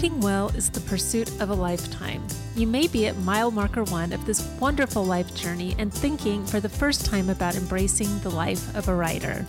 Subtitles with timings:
[0.00, 2.26] Writing well is the pursuit of a lifetime.
[2.56, 6.58] You may be at mile marker one of this wonderful life journey and thinking for
[6.58, 9.44] the first time about embracing the life of a writer.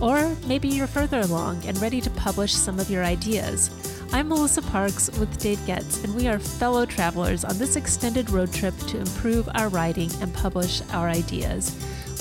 [0.00, 3.68] Or maybe you're further along and ready to publish some of your ideas.
[4.12, 8.52] I'm Melissa Parks with Dave Getz, and we are fellow travelers on this extended road
[8.52, 11.74] trip to improve our writing and publish our ideas.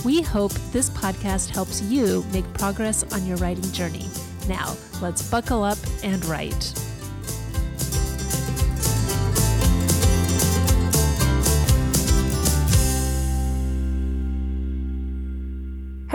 [0.04, 4.08] We hope this podcast helps you make progress on your writing journey.
[4.48, 6.74] Now, let's buckle up and write.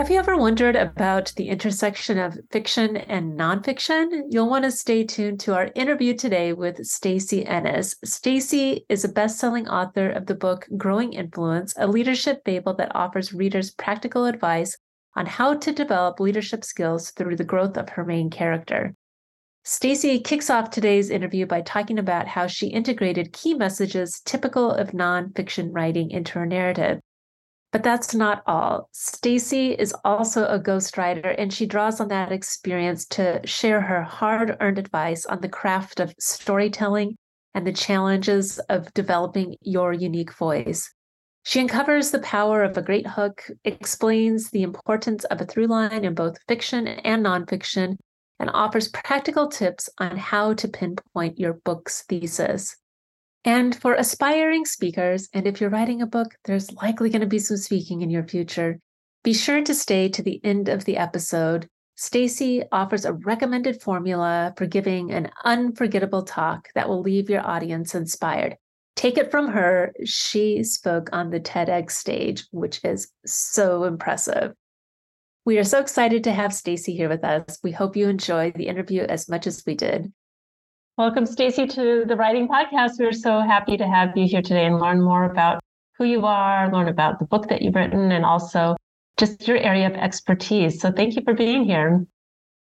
[0.01, 4.23] Have you ever wondered about the intersection of fiction and nonfiction?
[4.31, 7.93] You'll want to stay tuned to our interview today with Stacy Ennis.
[8.03, 13.31] Stacy is a best-selling author of the book Growing Influence, a leadership fable that offers
[13.31, 14.75] readers practical advice
[15.15, 18.95] on how to develop leadership skills through the growth of her main character.
[19.65, 24.93] Stacy kicks off today's interview by talking about how she integrated key messages typical of
[24.93, 27.01] nonfiction writing into her narrative.
[27.71, 28.89] But that's not all.
[28.91, 34.77] Stacy is also a ghostwriter and she draws on that experience to share her hard-earned
[34.77, 37.15] advice on the craft of storytelling
[37.53, 40.93] and the challenges of developing your unique voice.
[41.43, 46.05] She uncovers the power of a great hook, explains the importance of a through line
[46.05, 47.95] in both fiction and nonfiction,
[48.39, 52.75] and offers practical tips on how to pinpoint your book's thesis.
[53.43, 57.39] And for aspiring speakers, and if you're writing a book, there's likely going to be
[57.39, 58.79] some speaking in your future.
[59.23, 61.67] Be sure to stay to the end of the episode.
[61.95, 67.95] Stacy offers a recommended formula for giving an unforgettable talk that will leave your audience
[67.95, 68.57] inspired.
[68.95, 69.93] Take it from her.
[70.05, 74.53] She spoke on the TEDx stage, which is so impressive.
[75.45, 77.57] We are so excited to have Stacy here with us.
[77.63, 80.11] We hope you enjoy the interview as much as we did.
[80.97, 82.99] Welcome, Stacy, to the Writing Podcast.
[82.99, 85.61] We're so happy to have you here today and learn more about
[85.97, 88.75] who you are, learn about the book that you've written, and also
[89.17, 90.81] just your area of expertise.
[90.81, 92.05] So thank you for being here.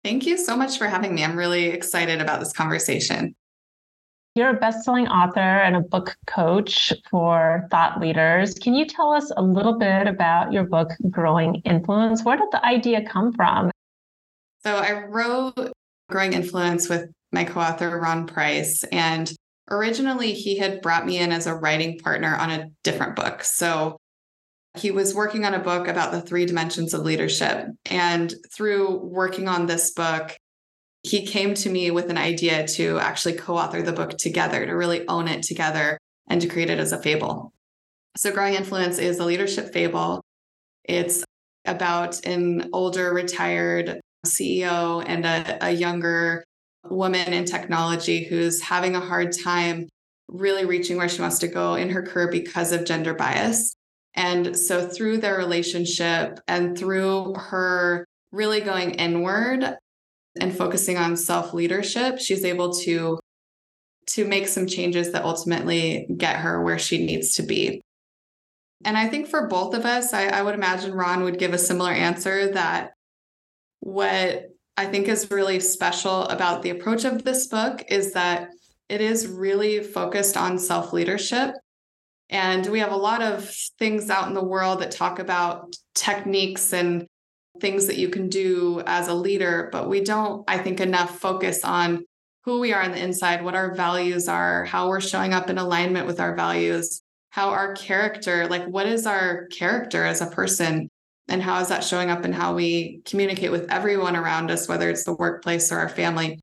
[0.04, 1.24] Thank you so much for having me.
[1.24, 3.34] I'm really excited about this conversation.
[4.34, 8.52] You're a best-selling author and a book coach for thought leaders.
[8.54, 12.22] Can you tell us a little bit about your book, Growing Influence?
[12.22, 13.70] Where did the idea come from?
[14.62, 15.72] So I wrote
[16.10, 18.84] Growing Influence with my co author, Ron Price.
[18.84, 19.30] And
[19.70, 23.44] originally, he had brought me in as a writing partner on a different book.
[23.44, 23.96] So
[24.76, 27.66] he was working on a book about the three dimensions of leadership.
[27.86, 30.36] And through working on this book,
[31.02, 34.72] he came to me with an idea to actually co author the book together, to
[34.72, 35.98] really own it together
[36.28, 37.52] and to create it as a fable.
[38.16, 40.20] So, Growing Influence is a leadership fable.
[40.84, 41.24] It's
[41.64, 46.44] about an older retired CEO and a, a younger
[46.84, 49.88] woman in technology who's having a hard time
[50.28, 53.74] really reaching where she wants to go in her career because of gender bias.
[54.14, 59.76] And so, through their relationship and through her really going inward
[60.40, 63.18] and focusing on self leadership, she's able to
[64.08, 67.80] to make some changes that ultimately get her where she needs to be.
[68.84, 71.58] And I think for both of us, I, I would imagine Ron would give a
[71.58, 72.92] similar answer that
[73.80, 74.48] what
[74.80, 78.48] I think is really special about the approach of this book is that
[78.88, 81.54] it is really focused on self leadership.
[82.30, 86.72] And we have a lot of things out in the world that talk about techniques
[86.72, 87.06] and
[87.60, 91.62] things that you can do as a leader, but we don't, I think, enough focus
[91.62, 92.06] on
[92.46, 95.58] who we are on the inside, what our values are, how we're showing up in
[95.58, 100.88] alignment with our values, how our character, like what is our character as a person?
[101.30, 104.90] And how is that showing up in how we communicate with everyone around us whether
[104.90, 106.38] it's the workplace or our family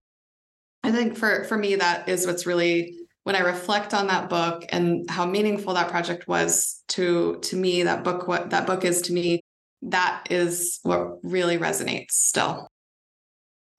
[0.84, 4.66] i think for for me that is what's really when i reflect on that book
[4.70, 9.02] and how meaningful that project was to to me that book what that book is
[9.02, 9.42] to me
[9.82, 12.68] that is what really resonates still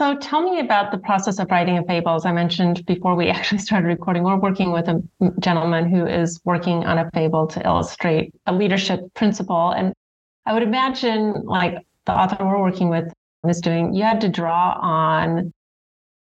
[0.00, 2.14] so tell me about the process of writing a fable.
[2.14, 5.02] As I mentioned before we actually started recording, we're working with a
[5.40, 9.72] gentleman who is working on a fable to illustrate a leadership principle.
[9.72, 9.92] And
[10.48, 11.74] I would imagine, like
[12.06, 13.12] the author we're working with
[13.46, 15.52] is doing, you had to draw on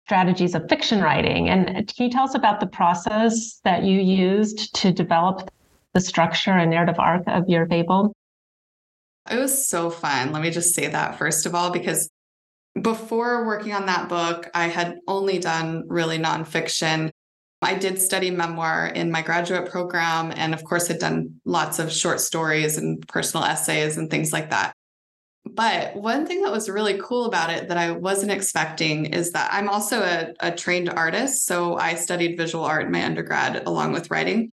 [0.06, 1.50] strategies of fiction writing.
[1.50, 5.50] And can you tell us about the process that you used to develop
[5.96, 8.14] the structure and narrative arc of your fable?
[9.30, 10.32] It was so fun.
[10.32, 12.08] Let me just say that first of all, because
[12.80, 17.10] before working on that book, I had only done really nonfiction.
[17.62, 21.92] I did study memoir in my graduate program, and of course, had done lots of
[21.92, 24.74] short stories and personal essays and things like that.
[25.46, 29.50] But one thing that was really cool about it that I wasn't expecting is that
[29.52, 31.46] I'm also a, a trained artist.
[31.46, 34.52] So I studied visual art in my undergrad along with writing.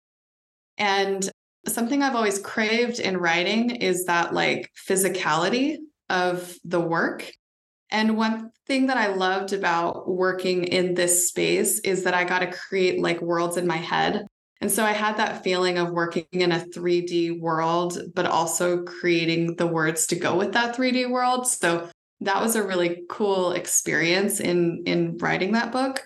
[0.77, 1.30] And
[1.68, 5.77] something I've always craved in writing is that like physicality
[6.10, 7.30] of the work.
[7.89, 12.39] And one thing that I loved about working in this space is that I got
[12.39, 14.25] to create like worlds in my head.
[14.60, 19.56] And so I had that feeling of working in a 3D world, but also creating
[19.56, 21.48] the words to go with that 3D world.
[21.48, 21.89] So
[22.22, 26.04] that was a really cool experience in in writing that book.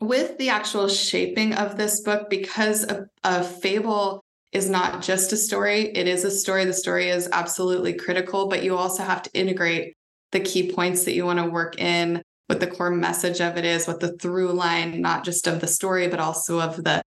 [0.00, 5.36] With the actual shaping of this book, because a, a fable is not just a
[5.36, 6.64] story, it is a story.
[6.64, 9.94] The story is absolutely critical, but you also have to integrate
[10.32, 13.64] the key points that you want to work in, what the core message of it
[13.64, 17.02] is, what the through line, not just of the story, but also of the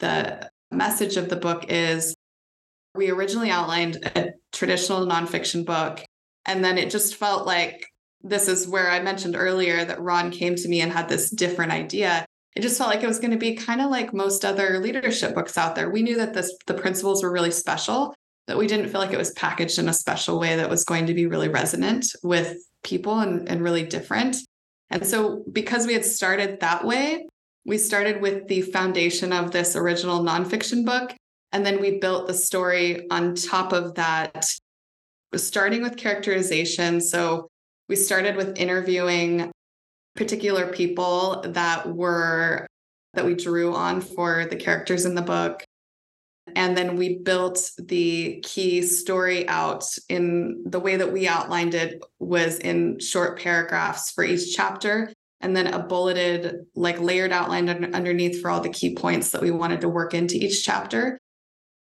[0.00, 2.14] the message of the book is
[2.94, 6.04] we originally outlined a traditional nonfiction book.
[6.46, 7.86] And then it just felt like
[8.22, 11.72] this is where I mentioned earlier that Ron came to me and had this different
[11.72, 12.26] idea.
[12.56, 15.34] It just felt like it was going to be kind of like most other leadership
[15.34, 15.90] books out there.
[15.90, 18.14] We knew that this the principles were really special,
[18.46, 21.06] but we didn't feel like it was packaged in a special way that was going
[21.06, 24.36] to be really resonant with people and, and really different.
[24.90, 27.26] And so because we had started that way,
[27.64, 31.14] we started with the foundation of this original nonfiction book,
[31.52, 34.44] and then we built the story on top of that,
[35.36, 37.00] starting with characterization.
[37.00, 37.48] So
[37.88, 39.50] we started with interviewing
[40.16, 42.66] particular people that were
[43.14, 45.64] that we drew on for the characters in the book.
[46.56, 52.02] And then we built the key story out in the way that we outlined it
[52.18, 58.40] was in short paragraphs for each chapter and then a bulleted, like layered outline underneath
[58.40, 61.18] for all the key points that we wanted to work into each chapter.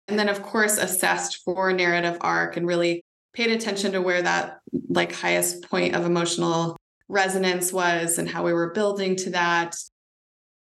[0.07, 4.59] And then, of course, assessed for narrative arc and really paid attention to where that
[4.89, 6.75] like highest point of emotional
[7.07, 9.75] resonance was and how we were building to that,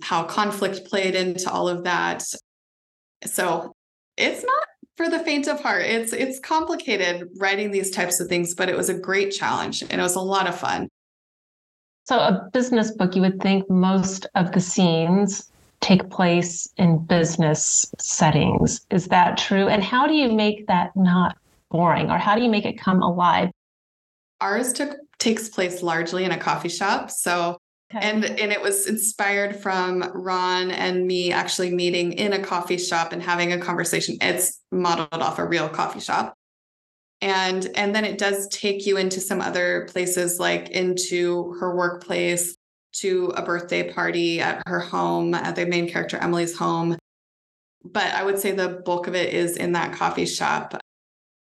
[0.02, 2.24] how conflict played into all of that.
[3.26, 3.74] So
[4.18, 4.68] it's not
[4.98, 5.84] for the faint of heart.
[5.84, 9.94] It's it's complicated writing these types of things, but it was a great challenge and
[9.94, 10.90] it was a lot of fun.
[12.06, 15.52] So, a business book, you would think most of the scenes
[15.82, 18.86] take place in business settings.
[18.92, 19.68] Is that true?
[19.68, 21.38] And how do you make that not
[21.70, 23.50] boring or how do you make it come alive?
[24.42, 27.10] Ours took takes place largely in a coffee shop.
[27.10, 27.58] So
[27.96, 28.10] okay.
[28.10, 33.14] and and it was inspired from Ron and me actually meeting in a coffee shop
[33.14, 34.18] and having a conversation.
[34.22, 36.36] It's modeled off a real coffee shop
[37.22, 42.56] and and then it does take you into some other places like into her workplace
[42.94, 46.98] to a birthday party at her home at the main character emily's home
[47.84, 50.80] but i would say the bulk of it is in that coffee shop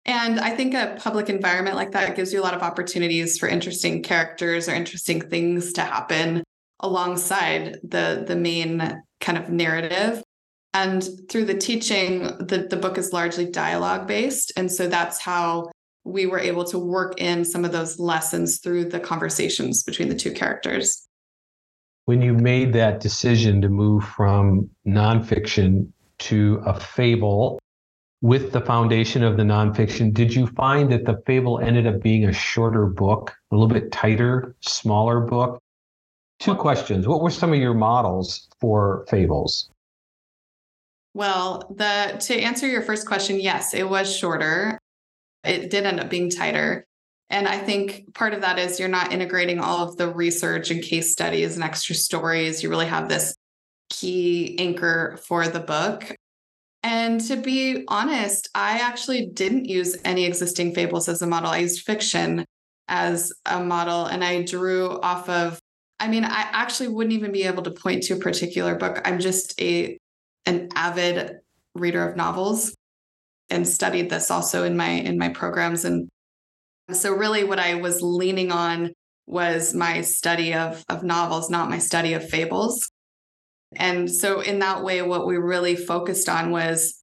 [0.07, 3.49] and i think a public environment like that gives you a lot of opportunities for
[3.49, 6.43] interesting characters or interesting things to happen
[6.81, 10.23] alongside the the main kind of narrative
[10.75, 14.53] and through the teaching, the, the book is largely dialogue based.
[14.57, 15.71] And so that's how
[16.03, 20.17] we were able to work in some of those lessons through the conversations between the
[20.17, 21.07] two characters.
[22.07, 27.59] When you made that decision to move from nonfiction to a fable
[28.25, 32.25] with the foundation of the nonfiction, did you find that the fable ended up being
[32.25, 35.61] a shorter book, a little bit tighter, smaller book?
[36.41, 37.07] Two questions.
[37.07, 39.69] What were some of your models for fables?
[41.13, 44.79] Well, the to answer your first question, yes, it was shorter.
[45.45, 46.87] It did end up being tighter.
[47.29, 50.83] And I think part of that is you're not integrating all of the research and
[50.83, 52.63] case studies and extra stories.
[52.63, 53.35] You really have this
[53.91, 56.17] key anchor for the book.
[56.85, 61.51] And to be honest, I actually didn't use any existing fables as a model.
[61.51, 62.45] I used fiction
[62.89, 65.59] as a model and I drew off of
[66.01, 69.01] I mean, I actually wouldn't even be able to point to a particular book.
[69.05, 69.97] I'm just a
[70.45, 71.37] an avid
[71.75, 72.75] reader of novels
[73.51, 76.09] and studied this also in my in my programs and
[76.93, 78.93] so really what i was leaning on
[79.27, 82.89] was my study of of novels not my study of fables
[83.77, 87.03] and so in that way what we really focused on was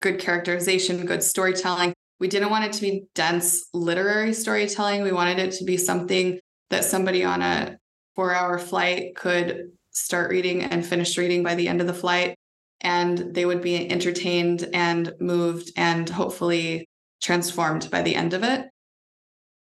[0.00, 1.92] good characterization good storytelling.
[2.20, 5.02] We didn't want it to be dense literary storytelling.
[5.02, 7.78] We wanted it to be something that somebody on a
[8.16, 12.34] 4 hour flight could start reading and finish reading by the end of the flight.
[12.80, 16.88] And they would be entertained and moved and hopefully
[17.20, 18.66] transformed by the end of it.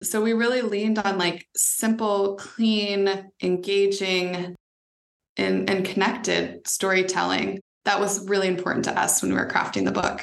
[0.02, 4.56] So we really leaned on like simple, clean, engaging,
[5.38, 7.60] and, and connected storytelling.
[7.86, 10.22] That was really important to us when we were crafting the book.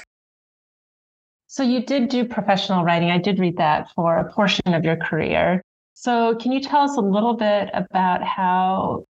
[1.46, 3.10] So you did do professional writing.
[3.10, 5.60] I did read that for a portion of your career.
[5.94, 9.04] So can you tell us a little bit about how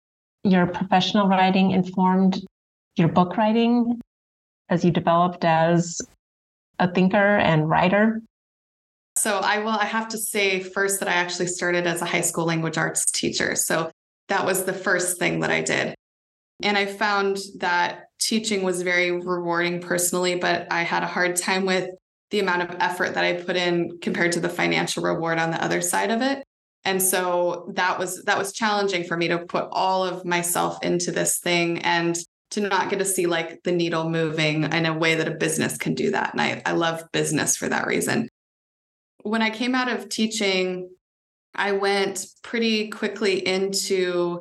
[0.44, 2.40] your professional writing informed
[2.96, 4.00] your book writing
[4.68, 6.00] as you developed as
[6.78, 8.22] a thinker and writer?
[9.16, 12.20] So I will I have to say first that I actually started as a high
[12.20, 13.56] school language arts teacher.
[13.56, 13.90] So
[14.28, 15.94] that was the first thing that I did.
[16.62, 21.64] And I found that teaching was very rewarding personally, but I had a hard time
[21.64, 21.90] with
[22.30, 25.62] the amount of effort that I put in compared to the financial reward on the
[25.62, 26.44] other side of it.
[26.84, 31.10] And so that was that was challenging for me to put all of myself into
[31.10, 32.16] this thing and
[32.50, 35.76] to not get to see like the needle moving in a way that a business
[35.76, 36.32] can do that.
[36.32, 38.28] And I, I love business for that reason.
[39.22, 40.88] When I came out of teaching,
[41.54, 44.40] I went pretty quickly into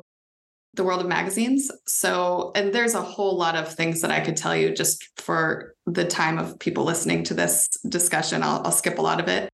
[0.74, 1.70] the world of magazines.
[1.86, 5.74] So, and there's a whole lot of things that I could tell you just for
[5.86, 8.42] the time of people listening to this discussion.
[8.42, 9.48] I'll, I'll skip a lot of it.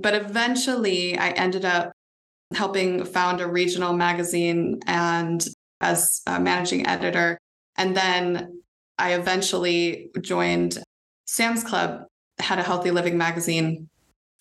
[0.00, 1.92] But eventually, I ended up
[2.54, 5.46] helping found a regional magazine and
[5.80, 7.38] as a managing editor.
[7.76, 8.62] And then
[8.98, 10.78] I eventually joined
[11.26, 12.04] Sam's Club,
[12.38, 13.88] had a healthy living magazine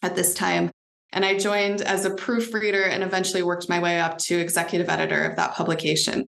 [0.01, 0.71] at this time.
[1.13, 5.23] And I joined as a proofreader and eventually worked my way up to executive editor
[5.23, 6.25] of that publication.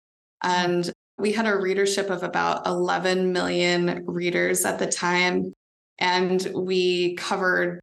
[0.44, 5.53] And we had a readership of about 11 million readers at the time.
[5.98, 7.79] And we covered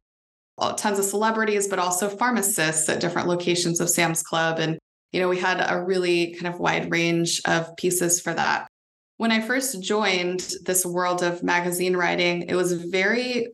[0.77, 4.59] tons of celebrities, but also pharmacists at different locations of Sam's Club.
[4.59, 4.77] And,
[5.11, 8.67] you know, we had a really kind of wide range of pieces for that.
[9.17, 13.47] When I first joined this world of magazine writing, it was very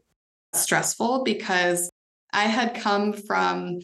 [0.54, 1.90] stressful because
[2.32, 3.80] I had come from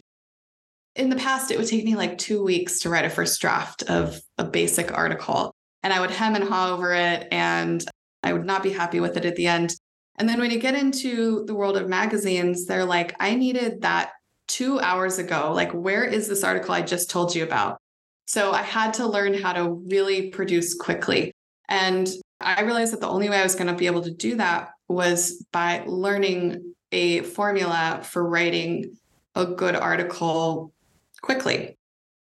[0.96, 3.82] in the past, it would take me like two weeks to write a first draft
[3.82, 5.54] of a basic article.
[5.82, 7.84] And I would hem and haw over it, and
[8.22, 9.74] I would not be happy with it at the end.
[10.18, 14.12] And then when you get into the world of magazines, they're like, I needed that
[14.48, 15.52] two hours ago.
[15.54, 17.78] Like, where is this article I just told you about?
[18.26, 21.32] So I had to learn how to really produce quickly.
[21.68, 22.08] And
[22.40, 24.70] I realized that the only way I was going to be able to do that
[24.88, 28.96] was by learning a formula for writing
[29.34, 30.72] a good article
[31.20, 31.76] quickly.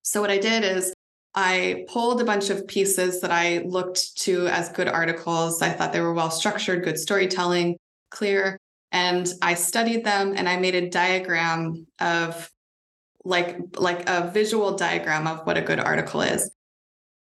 [0.03, 0.95] So, what I did is
[1.35, 5.63] I pulled a bunch of pieces that I looked to as good articles.
[5.63, 7.77] I thought they were well structured, good storytelling,
[8.11, 8.59] clear.
[8.93, 12.49] And I studied them and I made a diagram of
[13.25, 16.51] like like a visual diagram of what a good article is.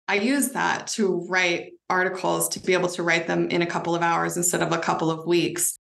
[0.07, 3.95] I use that to write articles to be able to write them in a couple
[3.95, 5.79] of hours instead of a couple of weeks.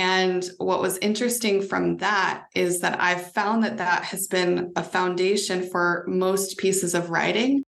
[0.00, 4.82] And what was interesting from that is that I've found that that has been a
[4.82, 7.64] foundation for most pieces of writing.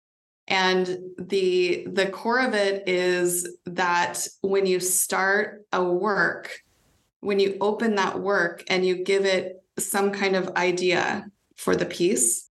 [0.46, 6.56] And the the core of it is that when you start a work,
[7.18, 11.84] when you open that work and you give it some kind of idea for the
[11.84, 12.48] piece,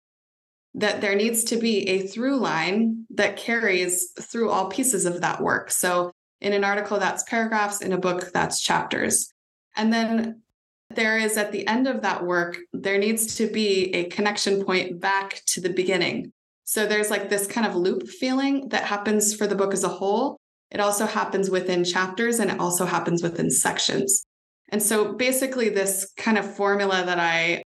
[0.74, 5.42] that there needs to be a through line that carries through all pieces of that
[5.42, 5.70] work.
[5.70, 9.34] So in an article, that's paragraphs, in a book, that's chapters.
[9.76, 10.42] And then
[10.90, 15.00] there is at the end of that work, there needs to be a connection point
[15.00, 16.32] back to the beginning.
[16.64, 19.90] So there's like this kind of loop feeling that happens for the book as a
[19.90, 20.38] whole.
[20.72, 24.26] It also happens within chapters and it also happens within sections.
[24.70, 27.62] And so basically, this kind of formula that I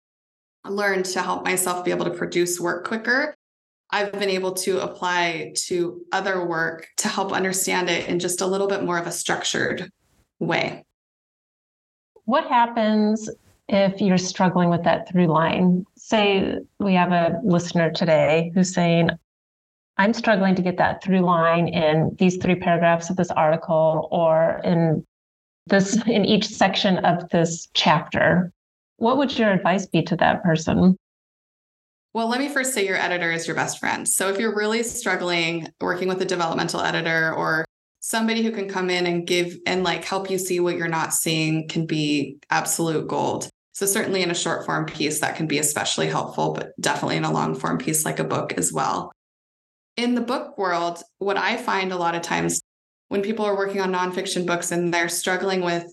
[0.67, 3.35] learned to help myself be able to produce work quicker,
[3.91, 8.47] I've been able to apply to other work to help understand it in just a
[8.47, 9.89] little bit more of a structured
[10.39, 10.83] way.
[12.27, 13.29] What happens
[13.69, 15.85] if you're struggling with that through line?
[15.95, 19.11] Say we have a listener today who's saying,
[19.95, 24.59] I'm struggling to get that through line in these three paragraphs of this article or
[24.65, 25.05] in
[25.67, 28.51] this in each section of this chapter.
[28.97, 30.97] What would your advice be to that person?
[32.13, 34.05] Well, let me first say your editor is your best friend.
[34.05, 37.63] So if you're really struggling working with a developmental editor or
[38.07, 41.13] somebody who can come in and give and like help you see what you're not
[41.13, 43.49] seeing can be absolute gold.
[43.73, 47.25] So certainly in a short form piece that can be especially helpful, but definitely in
[47.25, 49.11] a long form piece like a book as well.
[49.97, 52.61] In the book world, what I find a lot of times
[53.09, 55.85] when people are working on nonfiction books and they're struggling with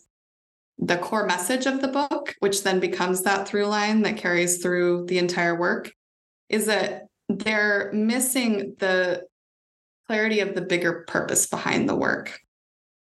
[0.78, 5.06] the core message of the book, which then becomes that through line that carries through
[5.06, 5.90] the entire work,
[6.48, 9.24] is that they're missing the
[10.06, 12.40] clarity of the bigger purpose behind the work.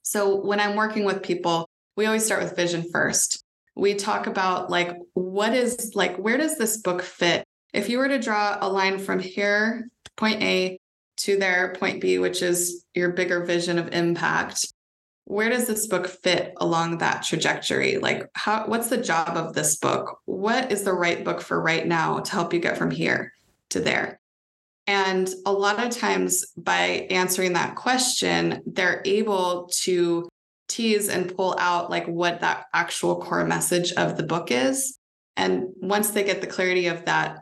[0.02, 3.44] So when I'm working with people, we always start with vision first.
[3.76, 7.44] We talk about like, what is like, where does this book fit?
[7.72, 10.78] If you were to draw a line from here, point A
[11.18, 14.66] to there, point B, which is your bigger vision of impact,
[15.24, 17.98] where does this book fit along that trajectory?
[17.98, 20.18] Like how what's the job of this book?
[20.24, 23.32] What is the right book for right now to help you get from here
[23.70, 24.19] to there?
[24.86, 30.28] And a lot of times by answering that question, they're able to
[30.68, 34.98] tease and pull out like what that actual core message of the book is.
[35.36, 37.38] And once they get the clarity of that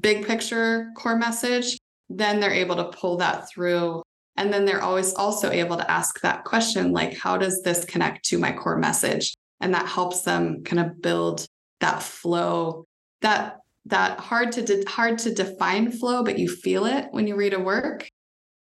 [0.00, 1.78] big picture core message,
[2.08, 4.02] then they're able to pull that through
[4.36, 8.24] and then they're always also able to ask that question like, how does this connect
[8.26, 9.34] to my core message?
[9.60, 11.46] And that helps them kind of build
[11.80, 12.84] that flow,
[13.22, 17.36] that that hard to de- hard to define flow, but you feel it when you
[17.36, 18.08] read a work.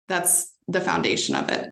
[0.09, 1.71] That's the foundation of it.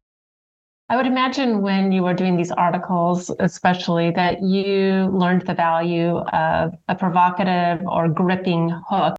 [0.90, 6.16] I would imagine when you were doing these articles, especially that you learned the value
[6.16, 9.16] of a provocative or gripping hook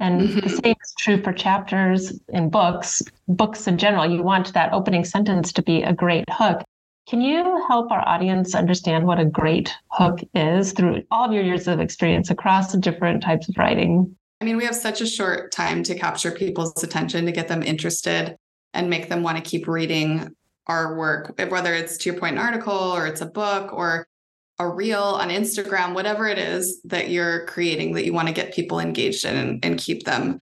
[0.00, 0.40] and mm-hmm.
[0.40, 4.06] the same is true for chapters in books, books in general.
[4.06, 6.62] You want that opening sentence to be a great hook.
[7.08, 11.42] Can you help our audience understand what a great hook is through all of your
[11.42, 14.14] years of experience across the different types of writing?
[14.42, 17.62] I mean, we have such a short time to capture people's attention, to get them
[17.62, 18.36] interested
[18.74, 20.36] and make them want to keep reading
[20.66, 24.06] our work, whether it's to your point, an article or it's a book or
[24.58, 28.52] a reel on Instagram, whatever it is that you're creating that you want to get
[28.52, 30.38] people engaged in and, and keep them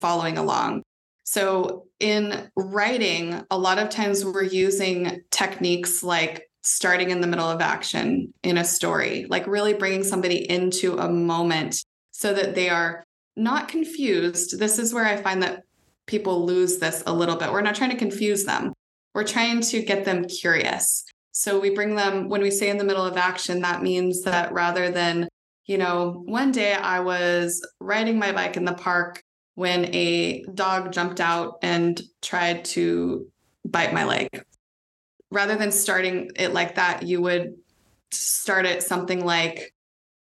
[0.00, 0.84] following along.
[1.24, 7.48] So, in writing, a lot of times we're using techniques like starting in the middle
[7.48, 12.68] of action in a story, like really bringing somebody into a moment so that they
[12.68, 13.04] are
[13.36, 14.58] not confused.
[14.58, 15.62] This is where I find that
[16.06, 17.52] people lose this a little bit.
[17.52, 18.72] We're not trying to confuse them,
[19.14, 21.04] we're trying to get them curious.
[21.32, 24.52] So we bring them, when we say in the middle of action, that means that
[24.52, 25.28] rather than,
[25.66, 29.22] you know, one day I was riding my bike in the park
[29.56, 33.26] when a dog jumped out and tried to
[33.64, 34.28] bite my leg.
[35.30, 37.54] Rather than starting it like that, you would
[38.12, 39.74] start it something like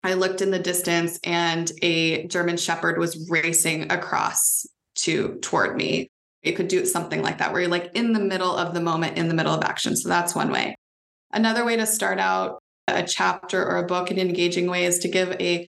[0.02, 4.64] I looked in the distance and a German shepherd was racing across
[5.00, 6.08] to toward me.
[6.44, 9.18] You could do something like that where you're like in the middle of the moment,
[9.18, 9.96] in the middle of action.
[9.96, 10.76] So that's one way.
[11.32, 15.08] Another way to start out a chapter or a book in engaging way is to
[15.08, 15.68] give a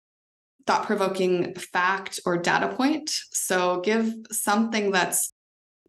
[0.67, 3.11] thought provoking fact or data point.
[3.33, 5.33] So give something that's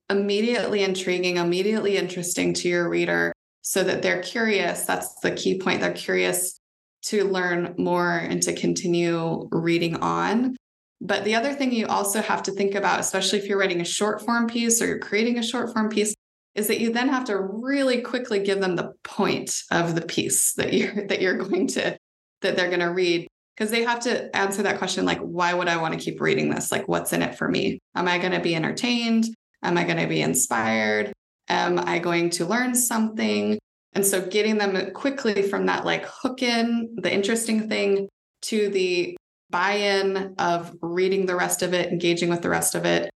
[0.09, 4.86] immediately intriguing, immediately interesting to your reader so that they're curious.
[4.86, 5.81] That's the key point.
[5.81, 6.59] They're curious
[7.03, 10.55] to learn more and to continue reading on.
[11.01, 13.86] But the other thing you also have to think about, especially if you're writing a
[13.86, 16.15] short form piece or you're creating a short form piece,
[16.55, 20.53] is that you then have to really quickly give them the point of the piece
[20.53, 21.97] that you're that you're going to
[22.41, 25.68] that they're going to read because they have to answer that question like why would
[25.68, 26.72] i want to keep reading this?
[26.72, 27.80] Like what's in it for me?
[27.96, 29.26] Am i going to be entertained?
[29.62, 31.13] Am i going to be inspired?
[31.50, 33.60] Am i going to learn something?
[33.94, 38.08] And so getting them quickly from that like hook in the interesting thing
[38.44, 39.16] to the
[39.50, 43.12] buy-in of reading the rest of it engaging with the rest of it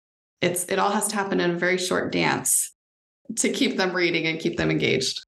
[0.42, 2.74] it's it all has to happen in a very short dance
[3.38, 5.26] to keep them reading and keep them engaged.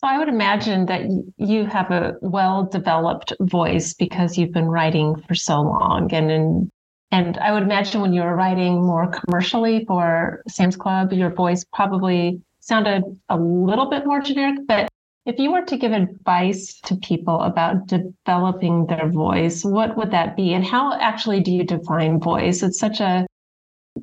[0.00, 1.02] So I would imagine that
[1.38, 6.70] you have a well-developed voice because you've been writing for so long, and in,
[7.10, 11.64] and I would imagine when you were writing more commercially for Sam's Club, your voice
[11.72, 14.60] probably sounded a little bit more generic.
[14.68, 14.88] But
[15.26, 20.36] if you were to give advice to people about developing their voice, what would that
[20.36, 20.54] be?
[20.54, 22.62] And how actually do you define voice?
[22.62, 23.26] It's such a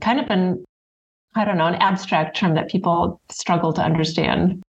[0.02, 0.66] kind of an
[1.36, 4.62] I don't know, an abstract term that people struggle to understand.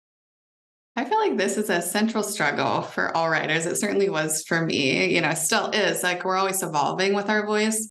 [0.97, 3.65] I feel like this is a central struggle for all writers.
[3.65, 6.03] It certainly was for me, you know, still is.
[6.03, 7.89] Like we're always evolving with our voice.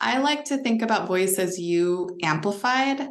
[0.00, 3.08] I like to think about voice as you amplified.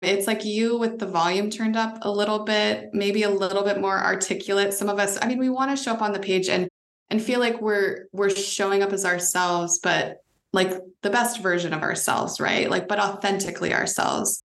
[0.00, 3.80] It's like you with the volume turned up a little bit, maybe a little bit
[3.80, 4.72] more articulate.
[4.72, 6.68] Some of us, I mean, we want to show up on the page and
[7.10, 10.18] and feel like we're we're showing up as ourselves, but
[10.52, 12.70] like the best version of ourselves, right?
[12.70, 14.42] Like, but authentically ourselves.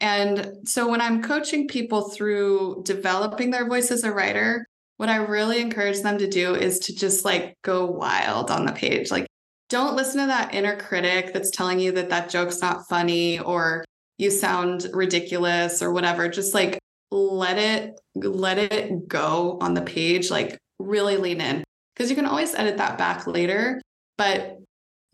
[0.00, 4.66] And so when I'm coaching people through developing their voice as a writer,
[4.98, 8.72] what I really encourage them to do is to just like go wild on the
[8.72, 9.10] page.
[9.10, 9.26] Like,
[9.68, 13.84] don't listen to that inner critic that's telling you that that joke's not funny or
[14.18, 16.28] you sound ridiculous or whatever.
[16.28, 16.78] Just like
[17.10, 21.62] let it let it go on the page like really lean in
[21.94, 23.80] because you can always edit that back later
[24.18, 24.58] but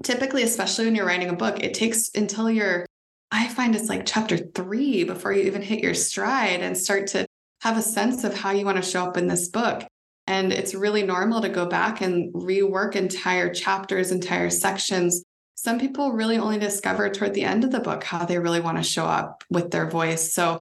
[0.03, 2.87] typically, especially when you're writing a book, it takes until you're,
[3.33, 7.27] I find it's like chapter three before you even hit your stride and start to
[7.63, 9.85] have a sense of how you want to show up in this book.
[10.27, 15.25] And it's really normal to go back and rework entire chapters, entire sections.
[15.55, 18.77] Some people really only discover toward the end of the book how they really want
[18.77, 20.35] to show up with their voice.
[20.35, 20.61] So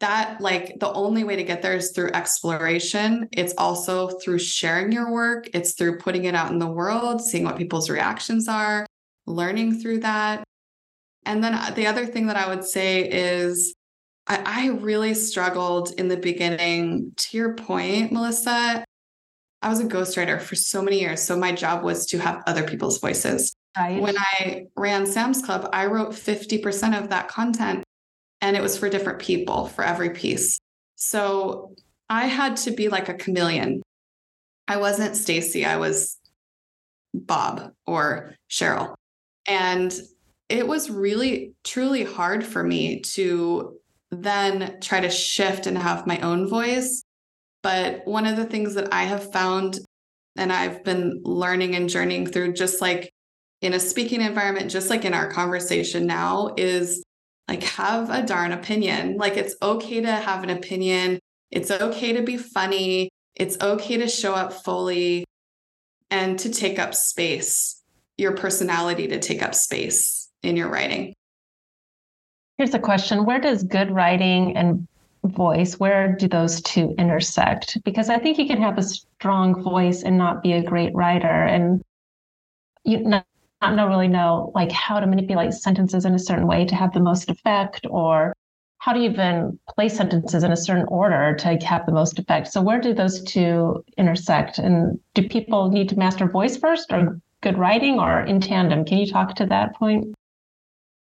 [0.00, 3.28] that like the only way to get there is through exploration.
[3.32, 7.44] It's also through sharing your work, it's through putting it out in the world, seeing
[7.44, 8.86] what people's reactions are,
[9.26, 10.44] learning through that.
[11.26, 13.74] And then uh, the other thing that I would say is
[14.26, 17.12] I, I really struggled in the beginning.
[17.16, 18.84] To your point, Melissa,
[19.60, 21.20] I was a ghostwriter for so many years.
[21.20, 23.54] So my job was to have other people's voices.
[23.76, 24.00] Right.
[24.00, 27.84] When I ran Sam's Club, I wrote 50% of that content
[28.40, 30.58] and it was for different people for every piece.
[30.94, 31.74] So
[32.08, 33.82] I had to be like a chameleon.
[34.68, 36.16] I wasn't Stacy, I was
[37.12, 38.94] Bob or Cheryl.
[39.46, 39.92] And
[40.48, 43.78] it was really truly hard for me to
[44.10, 47.02] then try to shift and have my own voice.
[47.62, 49.80] But one of the things that I have found
[50.36, 53.10] and I've been learning and journeying through, just like
[53.60, 57.02] in a speaking environment, just like in our conversation now, is
[57.48, 59.16] like have a darn opinion.
[59.16, 61.18] Like it's okay to have an opinion.
[61.50, 63.08] It's okay to be funny.
[63.34, 65.24] It's okay to show up fully
[66.10, 67.82] and to take up space,
[68.16, 70.15] your personality to take up space
[70.46, 71.14] in your writing.
[72.58, 74.86] Here's a question Where does good writing and
[75.24, 77.78] voice, where do those two intersect?
[77.84, 81.26] Because I think you can have a strong voice and not be a great writer.
[81.44, 81.82] And
[82.84, 83.26] you not,
[83.62, 87.00] not really know like how to manipulate sentences in a certain way to have the
[87.00, 88.34] most effect or
[88.78, 92.48] how to even place sentences in a certain order to have the most effect.
[92.48, 94.58] So where do those two intersect?
[94.58, 98.84] And do people need to master voice first or good writing or in tandem?
[98.84, 100.14] Can you talk to that point?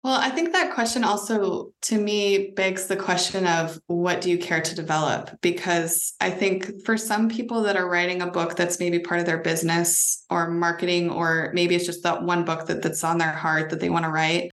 [0.04, 4.38] Well, I think that question also, to me, begs the question of what do you
[4.38, 5.30] care to develop?
[5.42, 9.26] Because I think for some people that are writing a book that's maybe part of
[9.26, 13.30] their business or marketing, or maybe it's just that one book that, that's on their
[13.30, 14.50] heart that they want to write,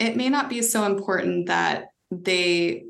[0.00, 2.84] it may not be so important that they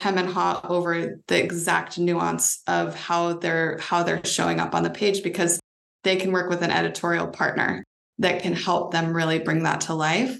[0.00, 4.82] hem and haw over the exact nuance of how they're how they're showing up on
[4.82, 5.60] the page because
[6.02, 7.84] they can work with an editorial partner
[8.18, 10.38] that can help them really bring that to life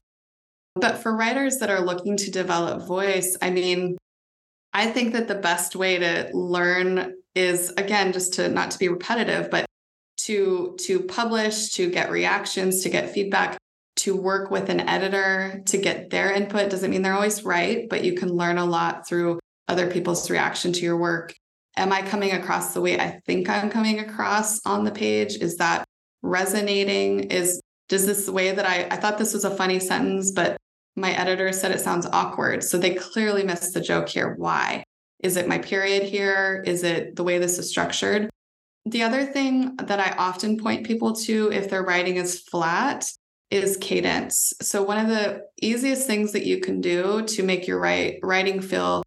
[0.74, 3.96] but for writers that are looking to develop voice, I mean,
[4.72, 8.88] I think that the best way to learn is again just to not to be
[8.88, 9.66] repetitive, but
[10.18, 13.56] to to publish, to get reactions, to get feedback,
[13.96, 18.04] to work with an editor, to get their input doesn't mean they're always right, but
[18.04, 21.34] you can learn a lot through other people's reaction to your work.
[21.76, 25.36] Am I coming across the way I think I'm coming across on the page?
[25.36, 25.84] Is that
[26.22, 27.24] resonating?
[27.30, 30.56] Is does this way that I I thought this was a funny sentence, but
[30.96, 32.62] my editor said it sounds awkward.
[32.62, 34.34] So they clearly missed the joke here.
[34.36, 34.84] Why?
[35.22, 36.62] Is it my period here?
[36.66, 38.28] Is it the way this is structured?
[38.86, 43.06] The other thing that I often point people to if their writing is flat
[43.50, 44.52] is cadence.
[44.60, 48.60] So one of the easiest things that you can do to make your write, writing
[48.60, 49.02] feel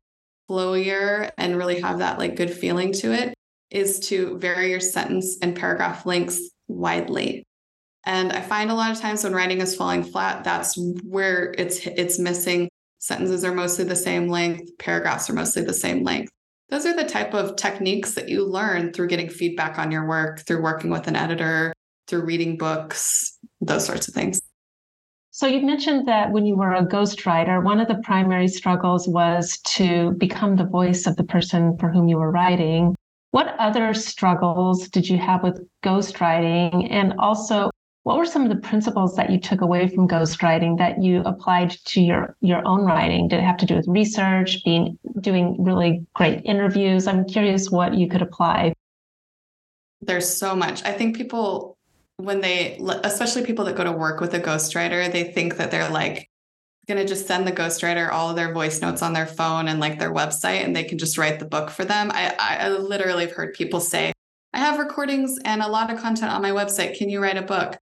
[0.49, 3.33] flowier and really have that like good feeling to it
[3.69, 7.43] is to vary your sentence and paragraph lengths widely.
[8.07, 11.85] And I find a lot of times when writing is falling flat, that's where it's
[11.85, 12.69] it's missing.
[12.99, 16.31] Sentences are mostly the same length, paragraphs are mostly the same length.
[16.69, 20.39] Those are the type of techniques that you learn through getting feedback on your work,
[20.39, 21.73] through working with an editor,
[22.07, 24.41] through reading books, those sorts of things.
[25.31, 29.57] So you mentioned that when you were a ghostwriter, one of the primary struggles was
[29.75, 32.95] to become the voice of the person for whom you were writing.
[33.31, 36.87] What other struggles did you have with ghostwriting?
[36.89, 37.69] And also,
[38.07, 41.71] what were some of the principles that you took away from ghostwriting that you applied
[41.71, 43.27] to your your own writing?
[43.27, 47.05] Did it have to do with research, being doing really great interviews?
[47.05, 48.73] I'm curious what you could apply.
[49.99, 50.85] There's so much.
[50.85, 51.77] I think people
[52.15, 55.89] when they especially people that go to work with a ghostwriter, they think that they're
[55.89, 56.29] like
[56.87, 59.81] going to just send the ghostwriter all of their voice notes on their phone and
[59.81, 62.09] like their website and they can just write the book for them.
[62.13, 64.13] I, I literally have heard people say,
[64.53, 66.97] I have recordings and a lot of content on my website.
[66.97, 67.77] Can you write a book?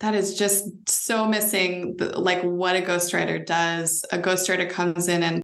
[0.00, 4.04] That is just so missing like what a ghostwriter does.
[4.12, 5.42] A ghostwriter comes in and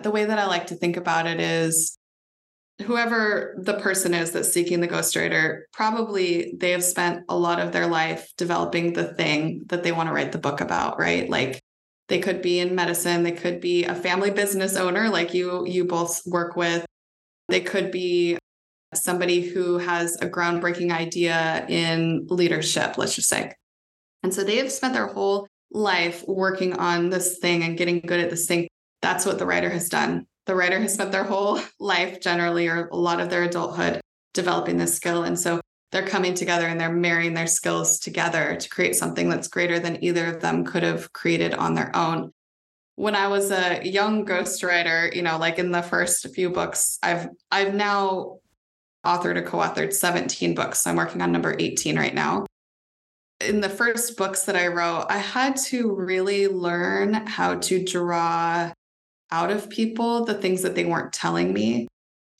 [0.00, 1.96] the way that i like to think about it is
[2.82, 7.72] whoever the person is that's seeking the ghostwriter probably they have spent a lot of
[7.72, 11.30] their life developing the thing that they want to write the book about right?
[11.30, 11.60] Like
[12.08, 15.84] they could be in medicine they could be a family business owner like you you
[15.84, 16.84] both work with.
[17.48, 18.38] They could be
[18.94, 23.52] somebody who has a groundbreaking idea in leadership let's just say
[24.24, 28.20] and so they have spent their whole life working on this thing and getting good
[28.20, 28.66] at this thing.
[29.02, 30.26] That's what the writer has done.
[30.46, 34.00] The writer has spent their whole life, generally, or a lot of their adulthood,
[34.32, 35.24] developing this skill.
[35.24, 35.60] And so
[35.92, 40.02] they're coming together and they're marrying their skills together to create something that's greater than
[40.02, 42.32] either of them could have created on their own.
[42.96, 47.28] when I was a young ghostwriter, you know, like in the first few books, I've
[47.50, 48.38] I've now
[49.04, 50.80] authored or co-authored 17 books.
[50.80, 52.46] So I'm working on number 18 right now.
[53.44, 58.72] In the first books that I wrote, I had to really learn how to draw
[59.30, 61.88] out of people the things that they weren't telling me.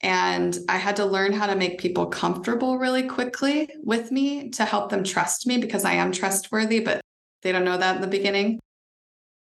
[0.01, 4.65] And I had to learn how to make people comfortable really quickly with me to
[4.65, 7.01] help them trust me because I am trustworthy, but
[7.43, 8.61] they don't know that in the beginning.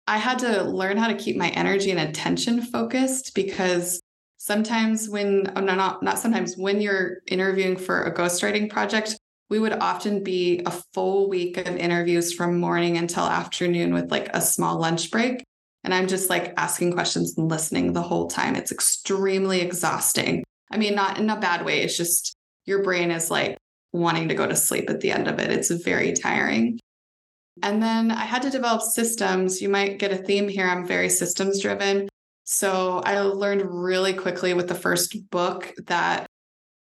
[0.07, 4.01] I had to learn how to keep my energy and attention focused because
[4.37, 9.17] sometimes when oh, no, not not sometimes when you're interviewing for a ghostwriting project,
[9.51, 14.29] we would often be a full week of interviews from morning until afternoon with like
[14.33, 15.43] a small lunch break.
[15.83, 18.55] And I'm just like asking questions and listening the whole time.
[18.55, 20.45] It's extremely exhausting.
[20.71, 21.81] I mean, not in a bad way.
[21.81, 22.33] It's just
[22.65, 23.57] your brain is like
[23.91, 25.51] wanting to go to sleep at the end of it.
[25.51, 26.79] It's very tiring.
[27.61, 29.61] And then I had to develop systems.
[29.61, 30.65] You might get a theme here.
[30.65, 32.07] I'm very systems driven.
[32.45, 36.25] So I learned really quickly with the first book that,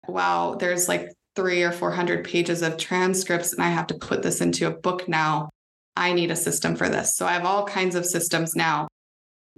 [0.07, 4.40] wow, there's like three or 400 pages of transcripts, and I have to put this
[4.40, 5.51] into a book now.
[5.97, 7.16] I need a system for this.
[7.16, 8.88] So I have all kinds of systems now.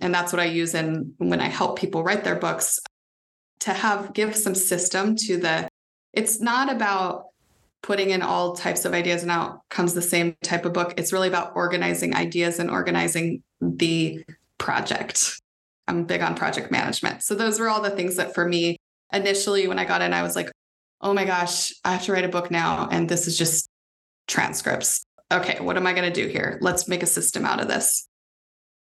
[0.00, 2.78] And that's what I use in when I help people write their books
[3.60, 5.68] to have give some system to the
[6.12, 7.26] it's not about
[7.82, 10.94] putting in all types of ideas and out comes the same type of book.
[10.96, 14.24] It's really about organizing ideas and organizing the
[14.58, 15.40] project.
[15.88, 17.22] I'm big on project management.
[17.22, 18.76] So those were all the things that for me
[19.12, 20.50] initially when I got in, I was like,
[21.02, 22.88] oh my gosh, I have to write a book now.
[22.90, 23.68] And this is just
[24.28, 25.04] transcripts.
[25.30, 26.58] Okay, what am I going to do here?
[26.60, 28.06] Let's make a system out of this.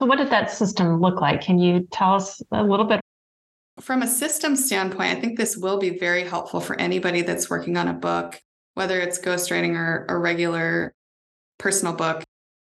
[0.02, 1.42] So, what did that system look like?
[1.42, 3.00] Can you tell us a little bit?
[3.80, 7.78] From a system standpoint, I think this will be very helpful for anybody that's working
[7.78, 8.40] on a book
[8.74, 10.94] whether it's ghostwriting or a regular
[11.58, 12.24] personal book.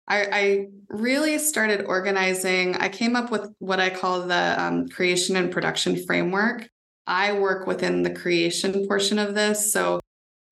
[0.08, 2.76] I, I, really started organizing.
[2.76, 6.70] I came up with what I call the um, creation and production framework.
[7.08, 9.72] I work within the creation portion of this.
[9.72, 10.00] So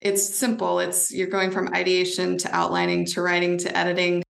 [0.00, 0.80] it's simple.
[0.80, 4.22] It's you're going from ideation to outlining to writing to editing,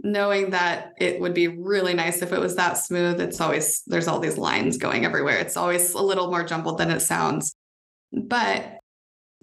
[0.00, 3.20] knowing that it would be really nice if it was that smooth.
[3.20, 5.38] It's always, there's all these lines going everywhere.
[5.38, 7.54] It's always a little more jumbled than it sounds.
[8.12, 8.78] But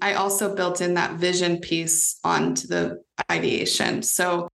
[0.02, 4.04] I also built in that vision piece onto the ideation.
[4.04, 4.48] So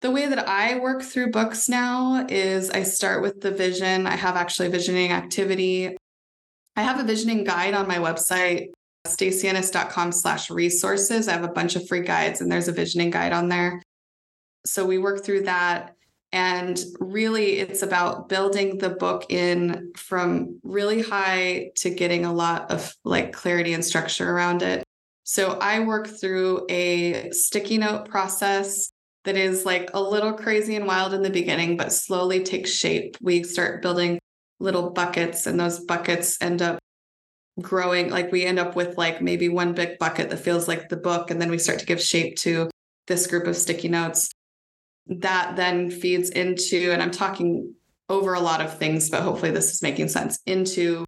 [0.00, 4.06] the way that I work through books now is I start with the vision.
[4.06, 5.96] I have actually visioning activity.
[6.80, 8.68] I have a visioning guide on my website,
[9.06, 11.28] stacyennis.com slash resources.
[11.28, 13.82] I have a bunch of free guides and there's a visioning guide on there.
[14.64, 15.94] So we work through that.
[16.32, 22.70] And really, it's about building the book in from really high to getting a lot
[22.70, 24.82] of like clarity and structure around it.
[25.24, 28.90] So I work through a sticky note process
[29.26, 33.18] that is like a little crazy and wild in the beginning, but slowly takes shape.
[33.20, 34.18] We start building
[34.60, 36.78] little buckets, and those buckets end up
[37.60, 38.10] growing.
[38.10, 41.30] Like we end up with like maybe one big bucket that feels like the book,
[41.30, 42.70] and then we start to give shape to
[43.06, 44.30] this group of sticky notes
[45.06, 47.74] that then feeds into, and I'm talking
[48.08, 51.04] over a lot of things, but hopefully this is making sense into.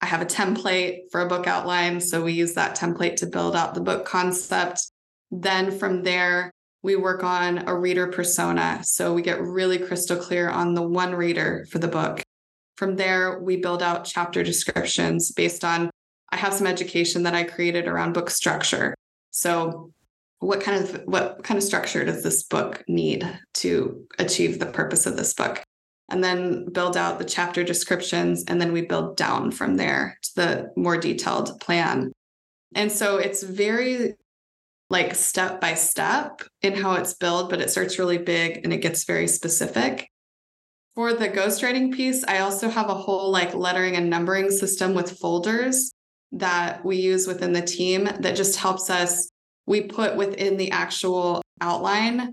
[0.00, 2.00] I have a template for a book outline.
[2.00, 4.90] So we use that template to build out the book concept.
[5.30, 6.50] Then from there,
[6.82, 8.80] we work on a reader persona.
[8.82, 12.21] So we get really crystal clear on the one reader for the book.
[12.82, 15.88] From there, we build out chapter descriptions based on,
[16.32, 18.92] I have some education that I created around book structure.
[19.30, 19.92] So
[20.40, 25.06] what kind of what kind of structure does this book need to achieve the purpose
[25.06, 25.62] of this book?
[26.08, 30.34] And then build out the chapter descriptions and then we build down from there to
[30.34, 32.10] the more detailed plan.
[32.74, 34.16] And so it's very
[34.90, 38.78] like step by step in how it's built but it starts really big and it
[38.78, 40.08] gets very specific
[40.94, 45.18] for the ghostwriting piece i also have a whole like lettering and numbering system with
[45.18, 45.92] folders
[46.32, 49.30] that we use within the team that just helps us
[49.66, 52.32] we put within the actual outline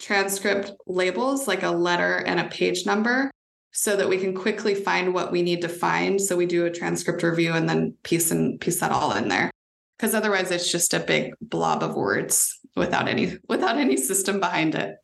[0.00, 3.30] transcript labels like a letter and a page number
[3.76, 6.18] so that we can quickly find what we need to find.
[6.18, 9.50] So we do a transcript review and then piece and piece that all in there.
[9.98, 14.74] Because otherwise it's just a big blob of words without any without any system behind
[14.74, 14.96] it.